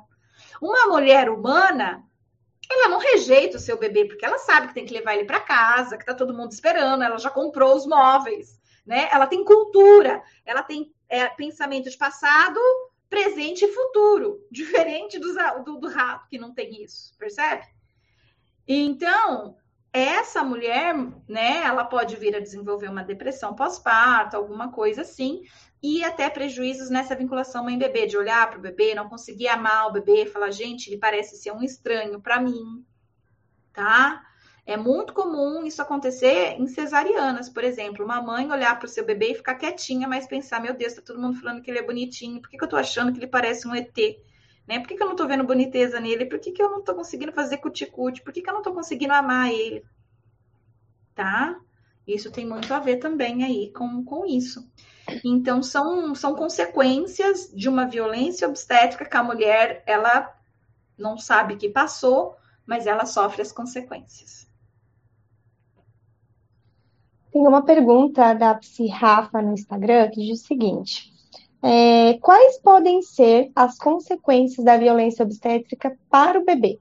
[0.60, 2.02] Uma mulher humana,
[2.70, 5.40] ela não rejeita o seu bebê, porque ela sabe que tem que levar ele para
[5.40, 9.08] casa, que tá todo mundo esperando, ela já comprou os móveis, né?
[9.12, 12.58] Ela tem cultura, ela tem é, pensamento de passado,
[13.10, 17.66] presente e futuro, diferente do, do, do rato que não tem isso, percebe?
[18.66, 19.54] Então,
[19.92, 20.94] essa mulher,
[21.28, 25.42] né, ela pode vir a desenvolver uma depressão pós-parto, alguma coisa assim,
[25.82, 29.92] e até prejuízos nessa vinculação mãe-bebê, de olhar para o bebê, não conseguir amar o
[29.92, 32.82] bebê, falar, gente, ele parece ser um estranho para mim,
[33.70, 34.24] tá?
[34.64, 38.04] É muito comum isso acontecer em cesarianas, por exemplo.
[38.04, 41.02] Uma mãe olhar para o seu bebê e ficar quietinha, mas pensar, meu Deus, tá
[41.02, 43.26] todo mundo falando que ele é bonitinho, por que, que eu tô achando que ele
[43.26, 43.96] parece um ET?
[44.66, 44.78] Né?
[44.78, 46.26] Por que, que eu não tô vendo boniteza nele?
[46.26, 48.22] Por que, que eu não tô conseguindo fazer cuticute?
[48.22, 49.84] Por que, que eu não tô conseguindo amar ele?
[51.12, 51.58] Tá?
[52.06, 54.70] Isso tem muito a ver também aí com, com isso.
[55.24, 60.32] Então, são, são consequências de uma violência obstétrica que a mulher, ela
[60.96, 64.51] não sabe que passou, mas ela sofre as consequências.
[67.32, 71.10] Tem uma pergunta da Psi Rafa no Instagram que diz o seguinte:
[71.62, 76.78] é, quais podem ser as consequências da violência obstétrica para o bebê?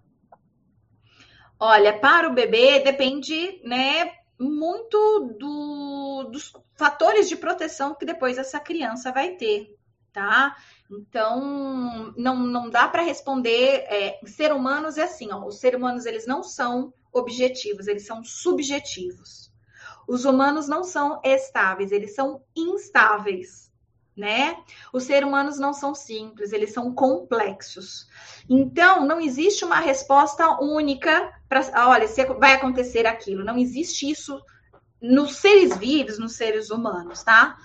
[1.58, 8.60] Olha, para o bebê depende, né, muito do, dos fatores de proteção que depois essa
[8.60, 9.78] criança vai ter,
[10.12, 10.58] tá?
[10.90, 13.86] Então, não, não dá para responder.
[13.88, 18.24] É, ser humanos é assim, ó, os seres humanos eles não são objetivos, eles são
[18.24, 19.51] subjetivos.
[20.08, 23.72] Os humanos não são estáveis, eles são instáveis,
[24.16, 24.58] né?
[24.94, 28.08] Os seres humanos não são simples, eles são complexos.
[28.50, 32.08] Então, não existe uma resposta única para, olha,
[32.40, 33.44] vai acontecer aquilo.
[33.44, 34.42] Não existe isso
[35.02, 37.58] nos seres vivos, nos seres humanos, tá?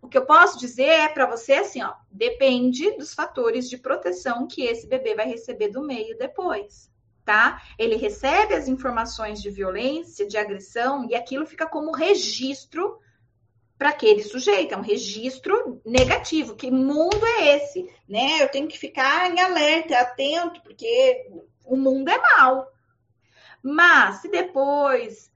[0.00, 4.46] O que eu posso dizer é para você assim, ó, depende dos fatores de proteção
[4.46, 6.90] que esse bebê vai receber do meio depois,
[7.28, 7.60] tá?
[7.78, 12.98] Ele recebe as informações de violência, de agressão e aquilo fica como registro
[13.76, 16.56] para aquele sujeito, é um registro negativo.
[16.56, 17.86] Que mundo é esse?
[18.08, 18.42] Né?
[18.42, 21.30] Eu tenho que ficar em alerta, atento, porque
[21.66, 22.66] o mundo é mau.
[23.62, 25.30] Mas se depois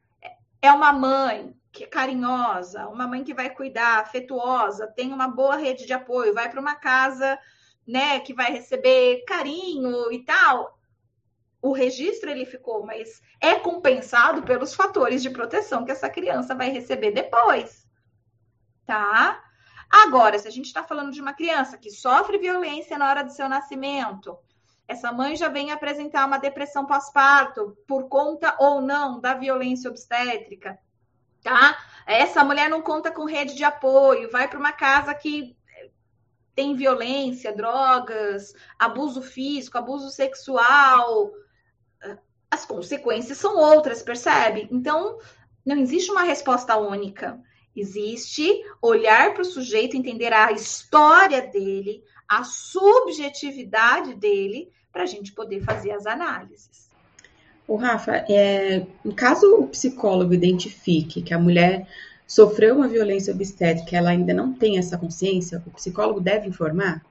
[0.62, 5.56] é uma mãe que é carinhosa, uma mãe que vai cuidar, afetuosa, tem uma boa
[5.56, 7.38] rede de apoio, vai para uma casa,
[7.86, 10.78] né, que vai receber carinho e tal,
[11.62, 16.70] o registro ele ficou, mas é compensado pelos fatores de proteção que essa criança vai
[16.70, 17.82] receber depois
[18.86, 19.42] tá?
[19.90, 23.32] Agora, se a gente está falando de uma criança que sofre violência na hora do
[23.32, 24.38] seu nascimento,
[24.88, 30.78] essa mãe já vem apresentar uma depressão pós-parto por conta ou não da violência obstétrica,
[31.42, 31.78] tá?
[32.06, 35.56] Essa mulher não conta com rede de apoio, vai para uma casa que
[36.54, 41.30] tem violência, drogas, abuso físico, abuso sexual.
[42.52, 44.68] As consequências são outras, percebe?
[44.70, 45.16] Então,
[45.64, 47.40] não existe uma resposta única.
[47.74, 55.32] Existe olhar para o sujeito, entender a história dele, a subjetividade dele, para a gente
[55.32, 56.90] poder fazer as análises.
[57.66, 58.86] O Rafa, é,
[59.16, 61.88] caso o psicólogo identifique que a mulher
[62.26, 67.02] sofreu uma violência obstétrica, ela ainda não tem essa consciência, o psicólogo deve informar?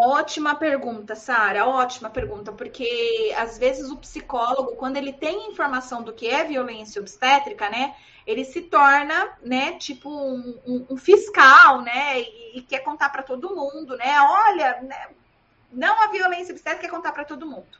[0.00, 6.12] Ótima pergunta, Sara, ótima pergunta, porque às vezes o psicólogo, quando ele tem informação do
[6.12, 12.20] que é violência obstétrica, né, ele se torna, né, tipo um, um, um fiscal, né,
[12.20, 15.08] e, e quer contar para todo mundo, né, olha, né,
[15.72, 17.78] não a violência obstétrica quer contar para todo mundo.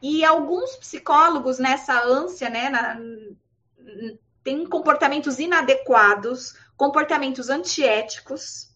[0.00, 2.96] E alguns psicólogos nessa ânsia, né, na,
[4.44, 8.70] tem comportamentos inadequados, comportamentos antiéticos,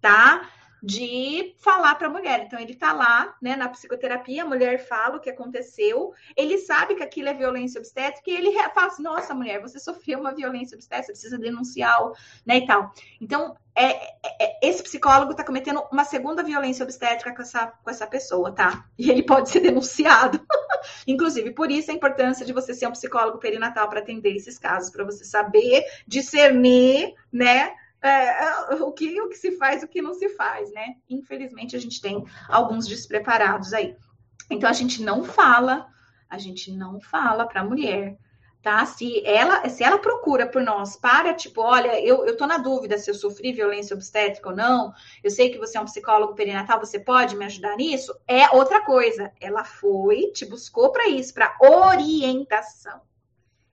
[0.00, 0.48] tá?
[0.84, 2.44] De falar para a mulher.
[2.44, 6.94] Então, ele está lá, né, na psicoterapia, a mulher fala o que aconteceu, ele sabe
[6.94, 10.74] que aquilo é violência obstétrica e ele fala assim: nossa, mulher, você sofreu uma violência
[10.74, 11.98] obstétrica, precisa denunciar,
[12.44, 12.92] né, e tal.
[13.18, 17.90] Então, é, é, é esse psicólogo está cometendo uma segunda violência obstétrica com essa, com
[17.90, 18.84] essa pessoa, tá?
[18.98, 20.38] E ele pode ser denunciado.
[21.08, 24.90] Inclusive, por isso a importância de você ser um psicólogo perinatal para atender esses casos,
[24.90, 27.72] para você saber discernir, né?
[28.04, 30.96] É, o, que, o que se faz o que não se faz, né?
[31.08, 33.96] Infelizmente, a gente tem alguns despreparados aí.
[34.50, 35.86] Então, a gente não fala,
[36.28, 38.18] a gente não fala para a mulher,
[38.62, 38.84] tá?
[38.84, 42.98] Se ela, se ela procura por nós para, tipo, olha, eu, eu tô na dúvida
[42.98, 46.78] se eu sofri violência obstétrica ou não, eu sei que você é um psicólogo perinatal,
[46.78, 48.14] você pode me ajudar nisso?
[48.28, 49.32] É outra coisa.
[49.40, 53.00] Ela foi, te buscou para isso, para orientação.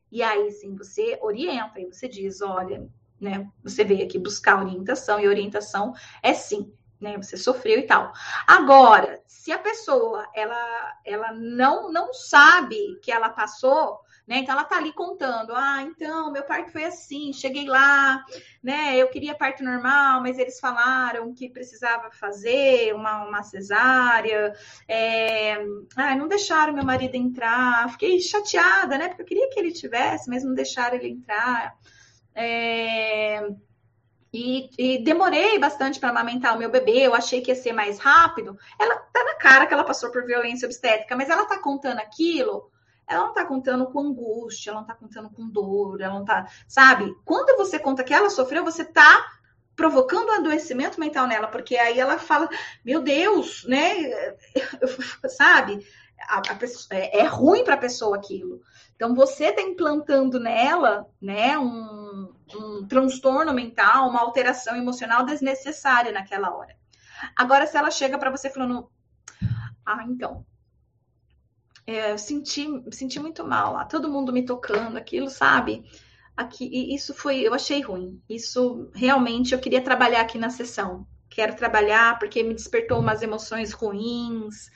[0.10, 2.90] E aí sim, você orienta, e você diz, olha,
[3.22, 3.48] né?
[3.64, 7.16] Você veio aqui buscar orientação e orientação é sim, né?
[7.18, 8.12] Você sofreu e tal.
[8.48, 14.38] Agora, se a pessoa ela ela não não sabe que ela passou, né?
[14.38, 18.24] Então ela tá ali contando: "Ah, então, meu parto foi assim, cheguei lá,
[18.64, 18.96] né?
[18.98, 24.54] Eu queria parto normal, mas eles falaram que precisava fazer uma, uma cesárea.
[24.88, 25.58] É...
[25.96, 27.90] Ah, não deixaram meu marido entrar.
[27.92, 29.10] Fiquei chateada, né?
[29.10, 31.76] Porque eu queria que ele tivesse, mas não deixaram ele entrar.
[32.36, 33.48] É...
[34.34, 38.00] E, e, demorei bastante para amamentar o meu bebê, eu achei que ia ser mais
[38.00, 38.58] rápido.
[38.80, 42.72] Ela tá na cara que ela passou por violência obstétrica, mas ela tá contando aquilo,
[43.06, 46.48] ela não tá contando com angústia, ela não tá contando com dor, ela não tá,
[46.66, 47.14] sabe?
[47.26, 49.26] Quando você conta que ela sofreu, você tá
[49.76, 52.48] provocando um adoecimento mental nela, porque aí ela fala,
[52.86, 54.36] meu Deus, né?
[55.28, 55.86] sabe?
[56.28, 58.62] A, a é, é ruim para a pessoa aquilo.
[58.96, 66.56] Então, você está implantando nela né, um, um transtorno mental, uma alteração emocional desnecessária naquela
[66.56, 66.76] hora.
[67.36, 68.90] Agora, se ela chega para você falando,
[69.86, 70.46] ah, então,
[71.86, 75.84] é, eu senti, senti muito mal lá, todo mundo me tocando, aquilo, sabe?
[76.36, 78.22] Aqui, isso foi, eu achei ruim.
[78.30, 81.06] Isso realmente eu queria trabalhar aqui na sessão.
[81.30, 84.70] Quero trabalhar porque me despertou umas emoções ruins,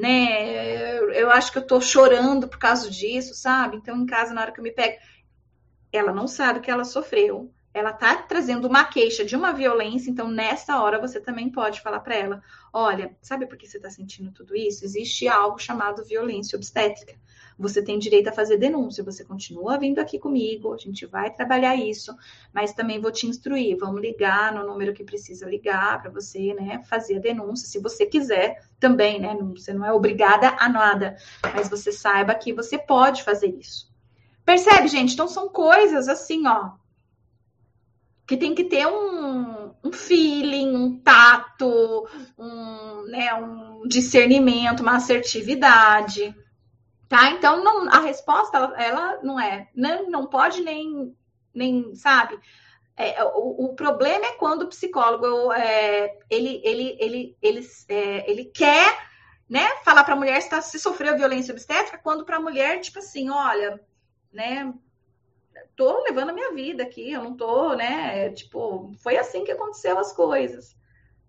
[0.00, 0.98] né?
[1.14, 3.76] Eu acho que eu tô chorando por causa disso, sabe?
[3.76, 4.98] Então, em casa, na hora que eu me pego,
[5.92, 7.52] ela não sabe que ela sofreu.
[7.72, 12.00] Ela tá trazendo uma queixa de uma violência, então nessa hora você também pode falar
[12.00, 14.84] para ela: olha, sabe por que você está sentindo tudo isso?
[14.84, 17.14] Existe algo chamado violência obstétrica
[17.60, 19.04] você tem direito a fazer denúncia.
[19.04, 22.16] Você continua vindo aqui comigo, a gente vai trabalhar isso,
[22.52, 23.76] mas também vou te instruir.
[23.76, 28.06] Vamos ligar no número que precisa ligar para você, né, fazer a denúncia, se você
[28.06, 29.36] quiser também, né?
[29.54, 31.16] Você não é obrigada a nada,
[31.54, 33.90] mas você saiba que você pode fazer isso.
[34.42, 35.12] Percebe, gente?
[35.12, 36.72] Então são coisas assim, ó,
[38.30, 46.32] que tem que ter um, um feeling, um tato, um, né, um discernimento, uma assertividade.
[47.08, 47.32] Tá?
[47.32, 51.12] Então, não, a resposta, ela, não é, não, não pode nem,
[51.52, 52.38] nem, sabe?
[52.96, 58.44] É, o, o, problema é quando o psicólogo é, ele, ele, ele, ele, é, ele
[58.44, 58.96] quer
[59.48, 62.78] né, falar para a mulher se, tá, se sofreu violência obstétrica, quando para a mulher,
[62.78, 63.80] tipo assim, olha,
[64.32, 64.72] né,
[65.76, 69.98] tô levando a minha vida aqui, eu não tô, né, tipo, foi assim que aconteceu
[69.98, 70.76] as coisas,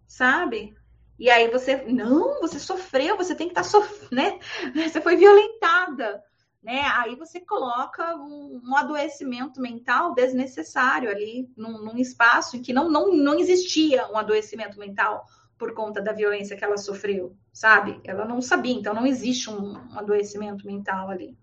[0.07, 0.73] sabe?
[1.19, 4.39] E aí você, não, você sofreu, você tem que estar tá sofrendo,
[4.73, 4.89] né?
[4.89, 6.23] Você foi violentada
[6.61, 6.81] né?
[6.81, 12.89] Aí você coloca um, um adoecimento mental desnecessário ali, num, num, espaço em que não,
[12.89, 15.25] não, não existia um adoecimento mental
[15.57, 17.99] por conta da violência que ela sofreu, sabe?
[18.03, 21.37] Ela não sabia, então não existe um, um adoecimento mental ali.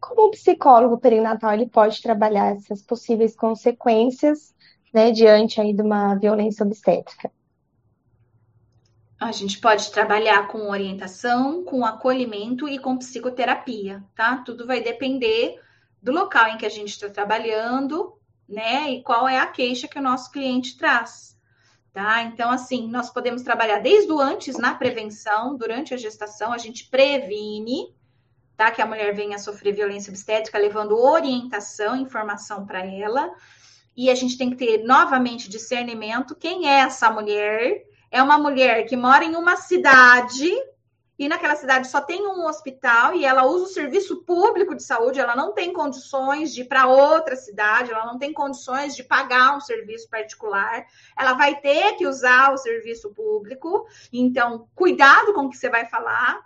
[0.00, 4.54] Como o psicólogo perinatal ele pode trabalhar essas possíveis consequências,
[4.92, 7.30] né, diante aí de uma violência obstétrica?
[9.20, 14.36] A gente pode trabalhar com orientação, com acolhimento e com psicoterapia, tá?
[14.38, 15.60] Tudo vai depender
[16.00, 18.16] do local em que a gente está trabalhando,
[18.48, 18.88] né?
[18.90, 21.36] E qual é a queixa que o nosso cliente traz,
[21.92, 22.22] tá?
[22.22, 26.88] Então, assim, nós podemos trabalhar desde o antes na prevenção, durante a gestação, a gente
[26.88, 27.92] previne,
[28.58, 28.72] tá?
[28.72, 33.30] Que a mulher venha a sofrer violência obstétrica, levando orientação, informação para ela.
[33.96, 38.84] E a gente tem que ter novamente discernimento quem é essa mulher é uma mulher
[38.86, 40.50] que mora em uma cidade
[41.18, 45.20] e naquela cidade só tem um hospital e ela usa o serviço público de saúde,
[45.20, 49.56] ela não tem condições de ir para outra cidade, ela não tem condições de pagar
[49.56, 50.86] um serviço particular,
[51.16, 53.84] ela vai ter que usar o serviço público.
[54.12, 56.40] Então, cuidado com o que você vai falar,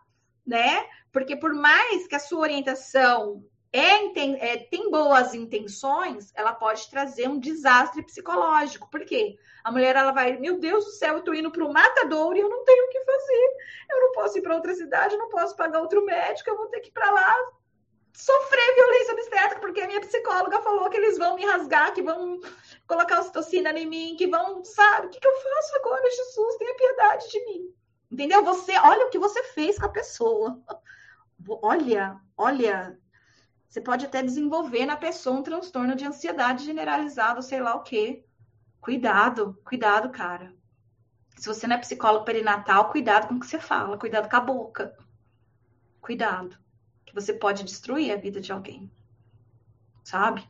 [0.44, 0.86] né?
[1.12, 7.28] Porque por mais que a sua orientação é, é, tem boas intenções, ela pode trazer
[7.28, 8.90] um desastre psicológico.
[8.90, 9.36] Por quê?
[9.62, 12.40] A mulher ela vai, meu Deus do céu, eu tô indo para o matador e
[12.40, 13.56] eu não tenho o que fazer.
[13.90, 16.80] Eu não posso ir para outra cidade, não posso pagar outro médico, eu vou ter
[16.80, 17.52] que ir para lá
[18.14, 22.40] sofrer violência obstétrica, porque a minha psicóloga falou que eles vão me rasgar, que vão
[22.86, 25.06] colocar ocitocina em mim, que vão, sabe?
[25.06, 26.56] O que, que eu faço agora, Jesus?
[26.56, 27.74] Tenha piedade de mim.
[28.10, 28.44] Entendeu?
[28.44, 30.60] Você, olha o que você fez com a pessoa.
[31.62, 32.98] Olha, olha,
[33.68, 38.24] você pode até desenvolver na pessoa um transtorno de ansiedade generalizado, sei lá o quê.
[38.80, 40.54] Cuidado, cuidado, cara.
[41.36, 44.40] Se você não é psicólogo perinatal, cuidado com o que você fala, cuidado com a
[44.40, 44.96] boca.
[46.00, 46.56] Cuidado,
[47.04, 48.90] que você pode destruir a vida de alguém.
[50.04, 50.46] Sabe?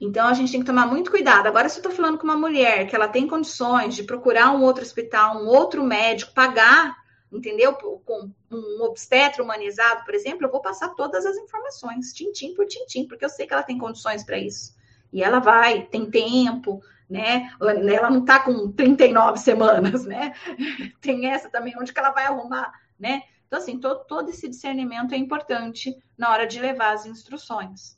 [0.00, 1.46] Então a gente tem que tomar muito cuidado.
[1.46, 4.62] Agora, se eu tô falando com uma mulher que ela tem condições de procurar um
[4.62, 6.96] outro hospital, um outro médico, pagar
[7.30, 7.74] entendeu?
[7.74, 13.06] Com um obstetra humanizado, por exemplo, eu vou passar todas as informações, tintim por tintim,
[13.06, 14.76] porque eu sei que ela tem condições para isso.
[15.12, 17.50] E ela vai, tem tempo, né?
[17.60, 20.34] Ela não está com 39 semanas, né?
[21.00, 23.22] Tem essa também, onde que ela vai arrumar, né?
[23.46, 27.96] Então, assim, todo, todo esse discernimento é importante na hora de levar as instruções,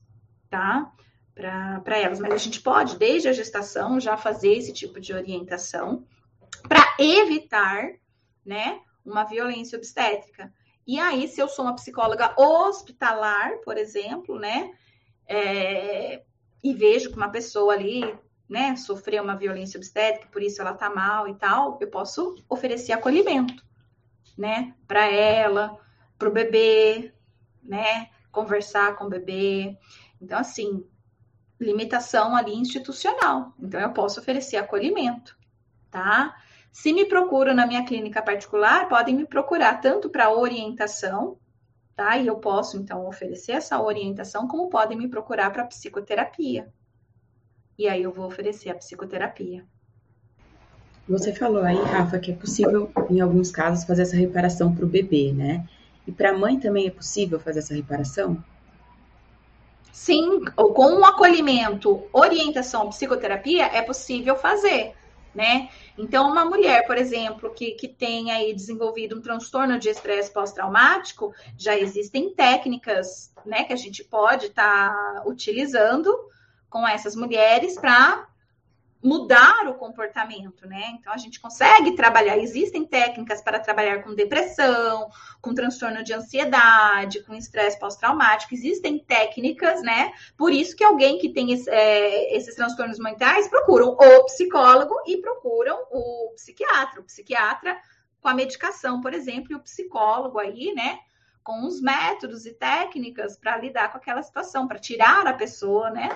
[0.49, 0.93] tá?
[1.35, 2.21] Para elas.
[2.21, 6.05] Mas a gente pode, desde a gestação, já fazer esse tipo de orientação
[6.69, 7.95] para evitar,
[8.47, 8.81] né?
[9.11, 10.53] Uma violência obstétrica.
[10.87, 14.73] E aí, se eu sou uma psicóloga hospitalar, por exemplo, né,
[15.27, 16.23] é,
[16.63, 18.03] e vejo que uma pessoa ali,
[18.49, 22.93] né, sofreu uma violência obstétrica, por isso ela tá mal e tal, eu posso oferecer
[22.93, 23.65] acolhimento,
[24.37, 25.79] né, para ela,
[26.19, 27.15] para o bebê,
[27.63, 29.79] né, conversar com o bebê.
[30.21, 30.85] Então, assim,
[31.61, 33.55] limitação ali institucional.
[33.59, 35.37] Então, eu posso oferecer acolhimento,
[35.91, 36.35] tá?
[36.73, 41.37] Se me procuram na minha clínica particular, podem me procurar tanto para orientação,
[41.97, 42.17] tá?
[42.17, 46.73] E eu posso então oferecer essa orientação, como podem me procurar para psicoterapia.
[47.77, 49.65] E aí eu vou oferecer a psicoterapia.
[51.09, 54.89] Você falou aí, Rafa, que é possível, em alguns casos, fazer essa reparação para o
[54.89, 55.69] bebê, né?
[56.07, 58.43] E para a mãe também é possível fazer essa reparação?
[59.93, 64.95] Sim, com um acolhimento, orientação, psicoterapia, é possível fazer
[65.35, 65.69] né?
[65.99, 71.35] Então, uma mulher, por exemplo, que, que tem aí desenvolvido um transtorno de estresse pós-traumático,
[71.59, 76.15] já existem técnicas, né, que a gente pode estar tá utilizando
[76.69, 78.30] com essas mulheres para
[79.03, 80.91] mudar o comportamento, né?
[80.99, 85.09] Então a gente consegue trabalhar, existem técnicas para trabalhar com depressão,
[85.41, 90.13] com transtorno de ansiedade, com estresse pós-traumático, existem técnicas, né?
[90.37, 95.17] Por isso que alguém que tem esse, é, esses transtornos mentais procuram o psicólogo e
[95.17, 97.79] procuram o psiquiatra, o psiquiatra
[98.21, 100.99] com a medicação, por exemplo, e o psicólogo aí, né?
[101.43, 106.11] Com os métodos e técnicas para lidar com aquela situação, para tirar a pessoa, né?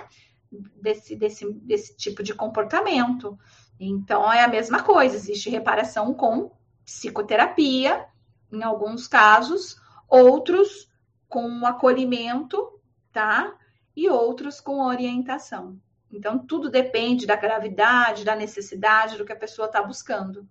[0.80, 3.38] Desse, desse, desse tipo de comportamento.
[3.78, 6.50] Então, é a mesma coisa, existe reparação com
[6.84, 8.06] psicoterapia,
[8.52, 9.76] em alguns casos,
[10.08, 10.88] outros
[11.28, 12.80] com acolhimento,
[13.12, 13.54] tá?
[13.96, 15.78] E outros com orientação.
[16.12, 20.48] Então, tudo depende da gravidade, da necessidade, do que a pessoa está buscando.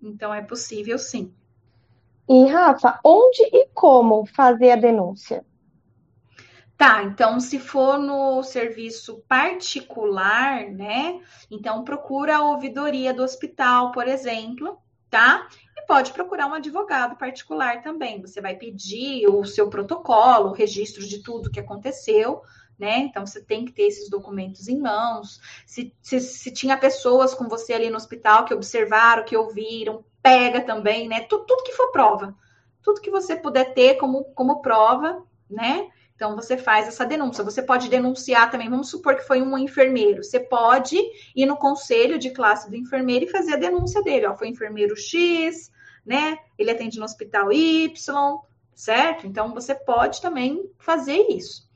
[0.00, 1.34] Então, é possível sim.
[2.28, 5.44] E, Rafa, onde e como fazer a denúncia?
[6.78, 11.20] Tá, então se for no serviço particular, né?
[11.50, 14.78] Então procura a ouvidoria do hospital, por exemplo,
[15.10, 15.48] tá?
[15.76, 18.20] E pode procurar um advogado particular também.
[18.20, 22.42] Você vai pedir o seu protocolo, o registro de tudo que aconteceu,
[22.78, 22.98] né?
[22.98, 25.40] Então você tem que ter esses documentos em mãos.
[25.66, 30.60] Se, se, se, tinha pessoas com você ali no hospital que observaram, que ouviram, pega
[30.60, 31.22] também, né?
[31.22, 32.36] Tudo, tudo que for prova.
[32.84, 35.90] Tudo que você puder ter como, como prova, né?
[36.18, 37.44] Então, você faz essa denúncia.
[37.44, 38.68] Você pode denunciar também.
[38.68, 40.24] Vamos supor que foi um enfermeiro.
[40.24, 40.96] Você pode
[41.32, 44.26] ir no conselho de classe do enfermeiro e fazer a denúncia dele.
[44.26, 45.70] Ó, foi enfermeiro X,
[46.04, 46.36] né?
[46.58, 47.92] Ele atende no hospital Y,
[48.74, 49.28] certo?
[49.28, 51.70] Então, você pode também fazer isso.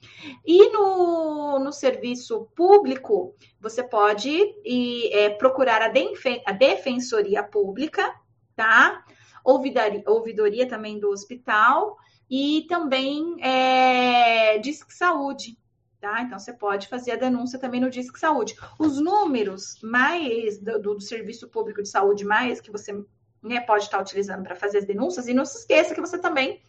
[0.45, 4.28] E no, no serviço público, você pode
[4.64, 8.12] ir, é, procurar a, defen a defensoria pública,
[8.57, 9.05] tá?
[9.45, 11.97] Ouvidoria, ouvidoria também do hospital
[12.31, 15.59] e também é, Disque Saúde.
[16.01, 16.23] Tá?
[16.23, 18.57] Então, você pode fazer a denúncia também no Disque Saúde.
[18.77, 22.93] Os números mais do, do Serviço Público de Saúde, mais que você
[23.41, 26.61] né, pode estar utilizando para fazer as denúncias, e não se esqueça que você também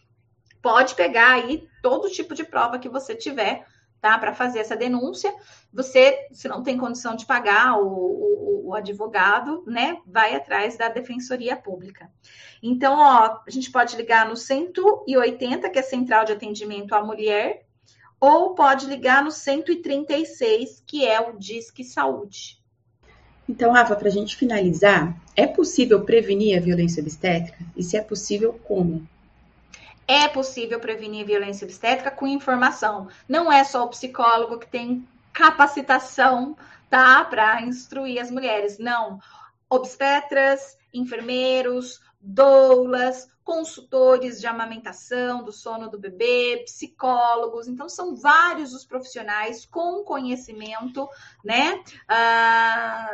[0.62, 3.66] pode pegar aí todo tipo de prova que você tiver
[4.04, 4.18] tá?
[4.18, 5.34] Para fazer essa denúncia,
[5.72, 9.96] você, se não tem condição de pagar o, o, o, advogado, né?
[10.06, 12.10] Vai atrás da Defensoria Pública.
[12.62, 17.64] Então, ó, a gente pode ligar no 180, que é Central de Atendimento à Mulher,
[18.20, 22.62] ou pode ligar no 136, que é o Disque Saúde.
[23.48, 27.64] Então, Rafa, para a gente finalizar, é possível prevenir a violência obstétrica?
[27.74, 29.08] E se é possível, como?
[30.06, 33.08] É possível prevenir violência obstétrica com informação.
[33.28, 36.56] Não é só o psicólogo que tem capacitação,
[36.90, 38.78] tá, para instruir as mulheres.
[38.78, 39.18] Não.
[39.68, 47.68] Obstetras, enfermeiros, doulas, consultores de amamentação, do sono do bebê, psicólogos.
[47.68, 51.06] Então, são vários os profissionais com conhecimento,
[51.44, 53.10] né, a,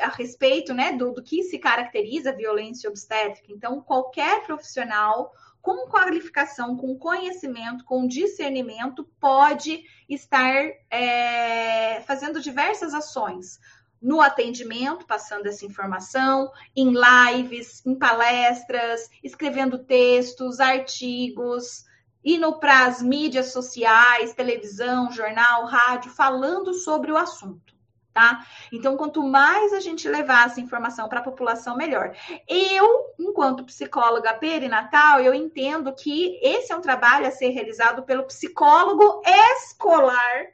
[0.00, 3.52] a respeito, né, do, do que se caracteriza a violência obstétrica.
[3.52, 10.54] Então, qualquer profissional com qualificação, com conhecimento, com discernimento, pode estar
[10.90, 13.58] é, fazendo diversas ações
[14.00, 21.84] no atendimento, passando essa informação, em lives, em palestras, escrevendo textos, artigos,
[22.24, 27.77] indo para as mídias sociais, televisão, jornal, rádio, falando sobre o assunto
[28.18, 28.44] tá?
[28.72, 32.16] Então, quanto mais a gente levar essa informação para a população, melhor.
[32.48, 38.24] Eu, enquanto psicóloga perinatal, eu entendo que esse é um trabalho a ser realizado pelo
[38.24, 40.48] psicólogo escolar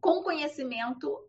[0.00, 1.28] com conhecimento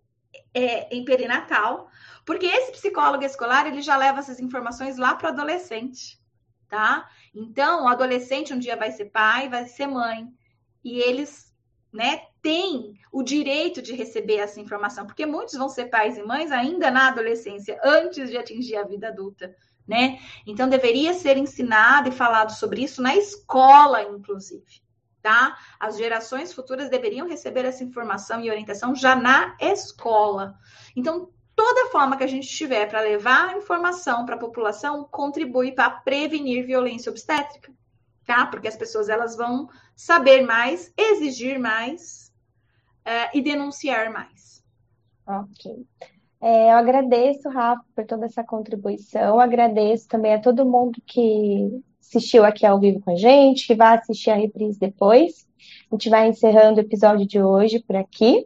[0.53, 1.89] é, em perinatal,
[2.25, 6.21] porque esse psicólogo escolar ele já leva essas informações lá para o adolescente,
[6.69, 7.09] tá?
[7.35, 10.29] Então, o adolescente um dia vai ser pai, vai ser mãe,
[10.85, 11.46] e eles
[11.97, 16.51] né, tem o direito de receber essa informação, porque muitos vão ser pais e mães
[16.51, 19.53] ainda na adolescência, antes de atingir a vida adulta,
[19.87, 20.19] né?
[20.45, 24.79] Então deveria ser ensinado e falado sobre isso na escola, inclusive,
[25.23, 25.57] tá?
[25.79, 30.53] As gerações futuras deveriam receber essa informação e orientação já na escola.
[30.95, 35.89] Então, toda forma que a gente tiver para levar informação para a população contribui para
[35.89, 37.76] prevenir violência obstétrica
[38.27, 38.45] tá?
[38.45, 42.31] Porque as pessoas elas vão saber mais, exigir mais
[43.07, 44.61] uh, e denunciar mais.
[45.25, 45.85] Ok.
[46.39, 49.39] É, eu agradeço, Rafa, por toda essa contribuição.
[49.39, 53.97] Agradeço também a todo mundo que assistiu aqui ao vivo com a gente, que vai
[53.97, 55.47] assistir a reprise depois.
[55.91, 58.45] A gente vai encerrando o episódio de hoje por aqui.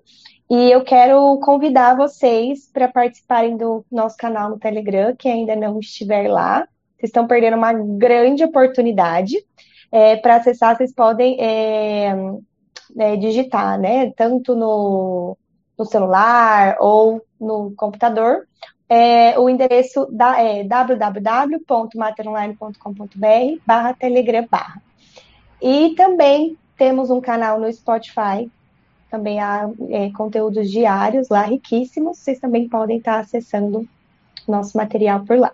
[0.50, 5.80] E eu quero convidar vocês para participarem do nosso canal no Telegram, que ainda não
[5.80, 6.68] estiver lá.
[6.98, 9.36] Vocês estão perdendo uma grande oportunidade.
[9.92, 12.16] É, para acessar, vocês podem é,
[12.98, 14.12] é, digitar, né?
[14.12, 15.38] Tanto no,
[15.78, 18.48] no, celular ou no computador.
[18.88, 24.82] É, o endereço da, é www.materonline.com.br barra telegram barra.
[25.62, 28.52] E também temos um canal no Spotify,
[29.10, 32.18] também há é, conteúdos diários lá, riquíssimos.
[32.18, 33.88] Vocês também podem estar acessando
[34.48, 35.54] nosso material por lá.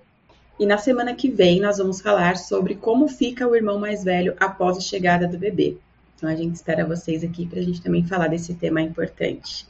[0.60, 4.36] E na semana que vem nós vamos falar sobre como fica o irmão mais velho
[4.40, 5.78] após a chegada do bebê.
[6.16, 9.68] Então a gente espera vocês aqui para a gente também falar desse tema importante.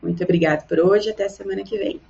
[0.00, 2.00] Muito obrigada por hoje, até a semana que vem.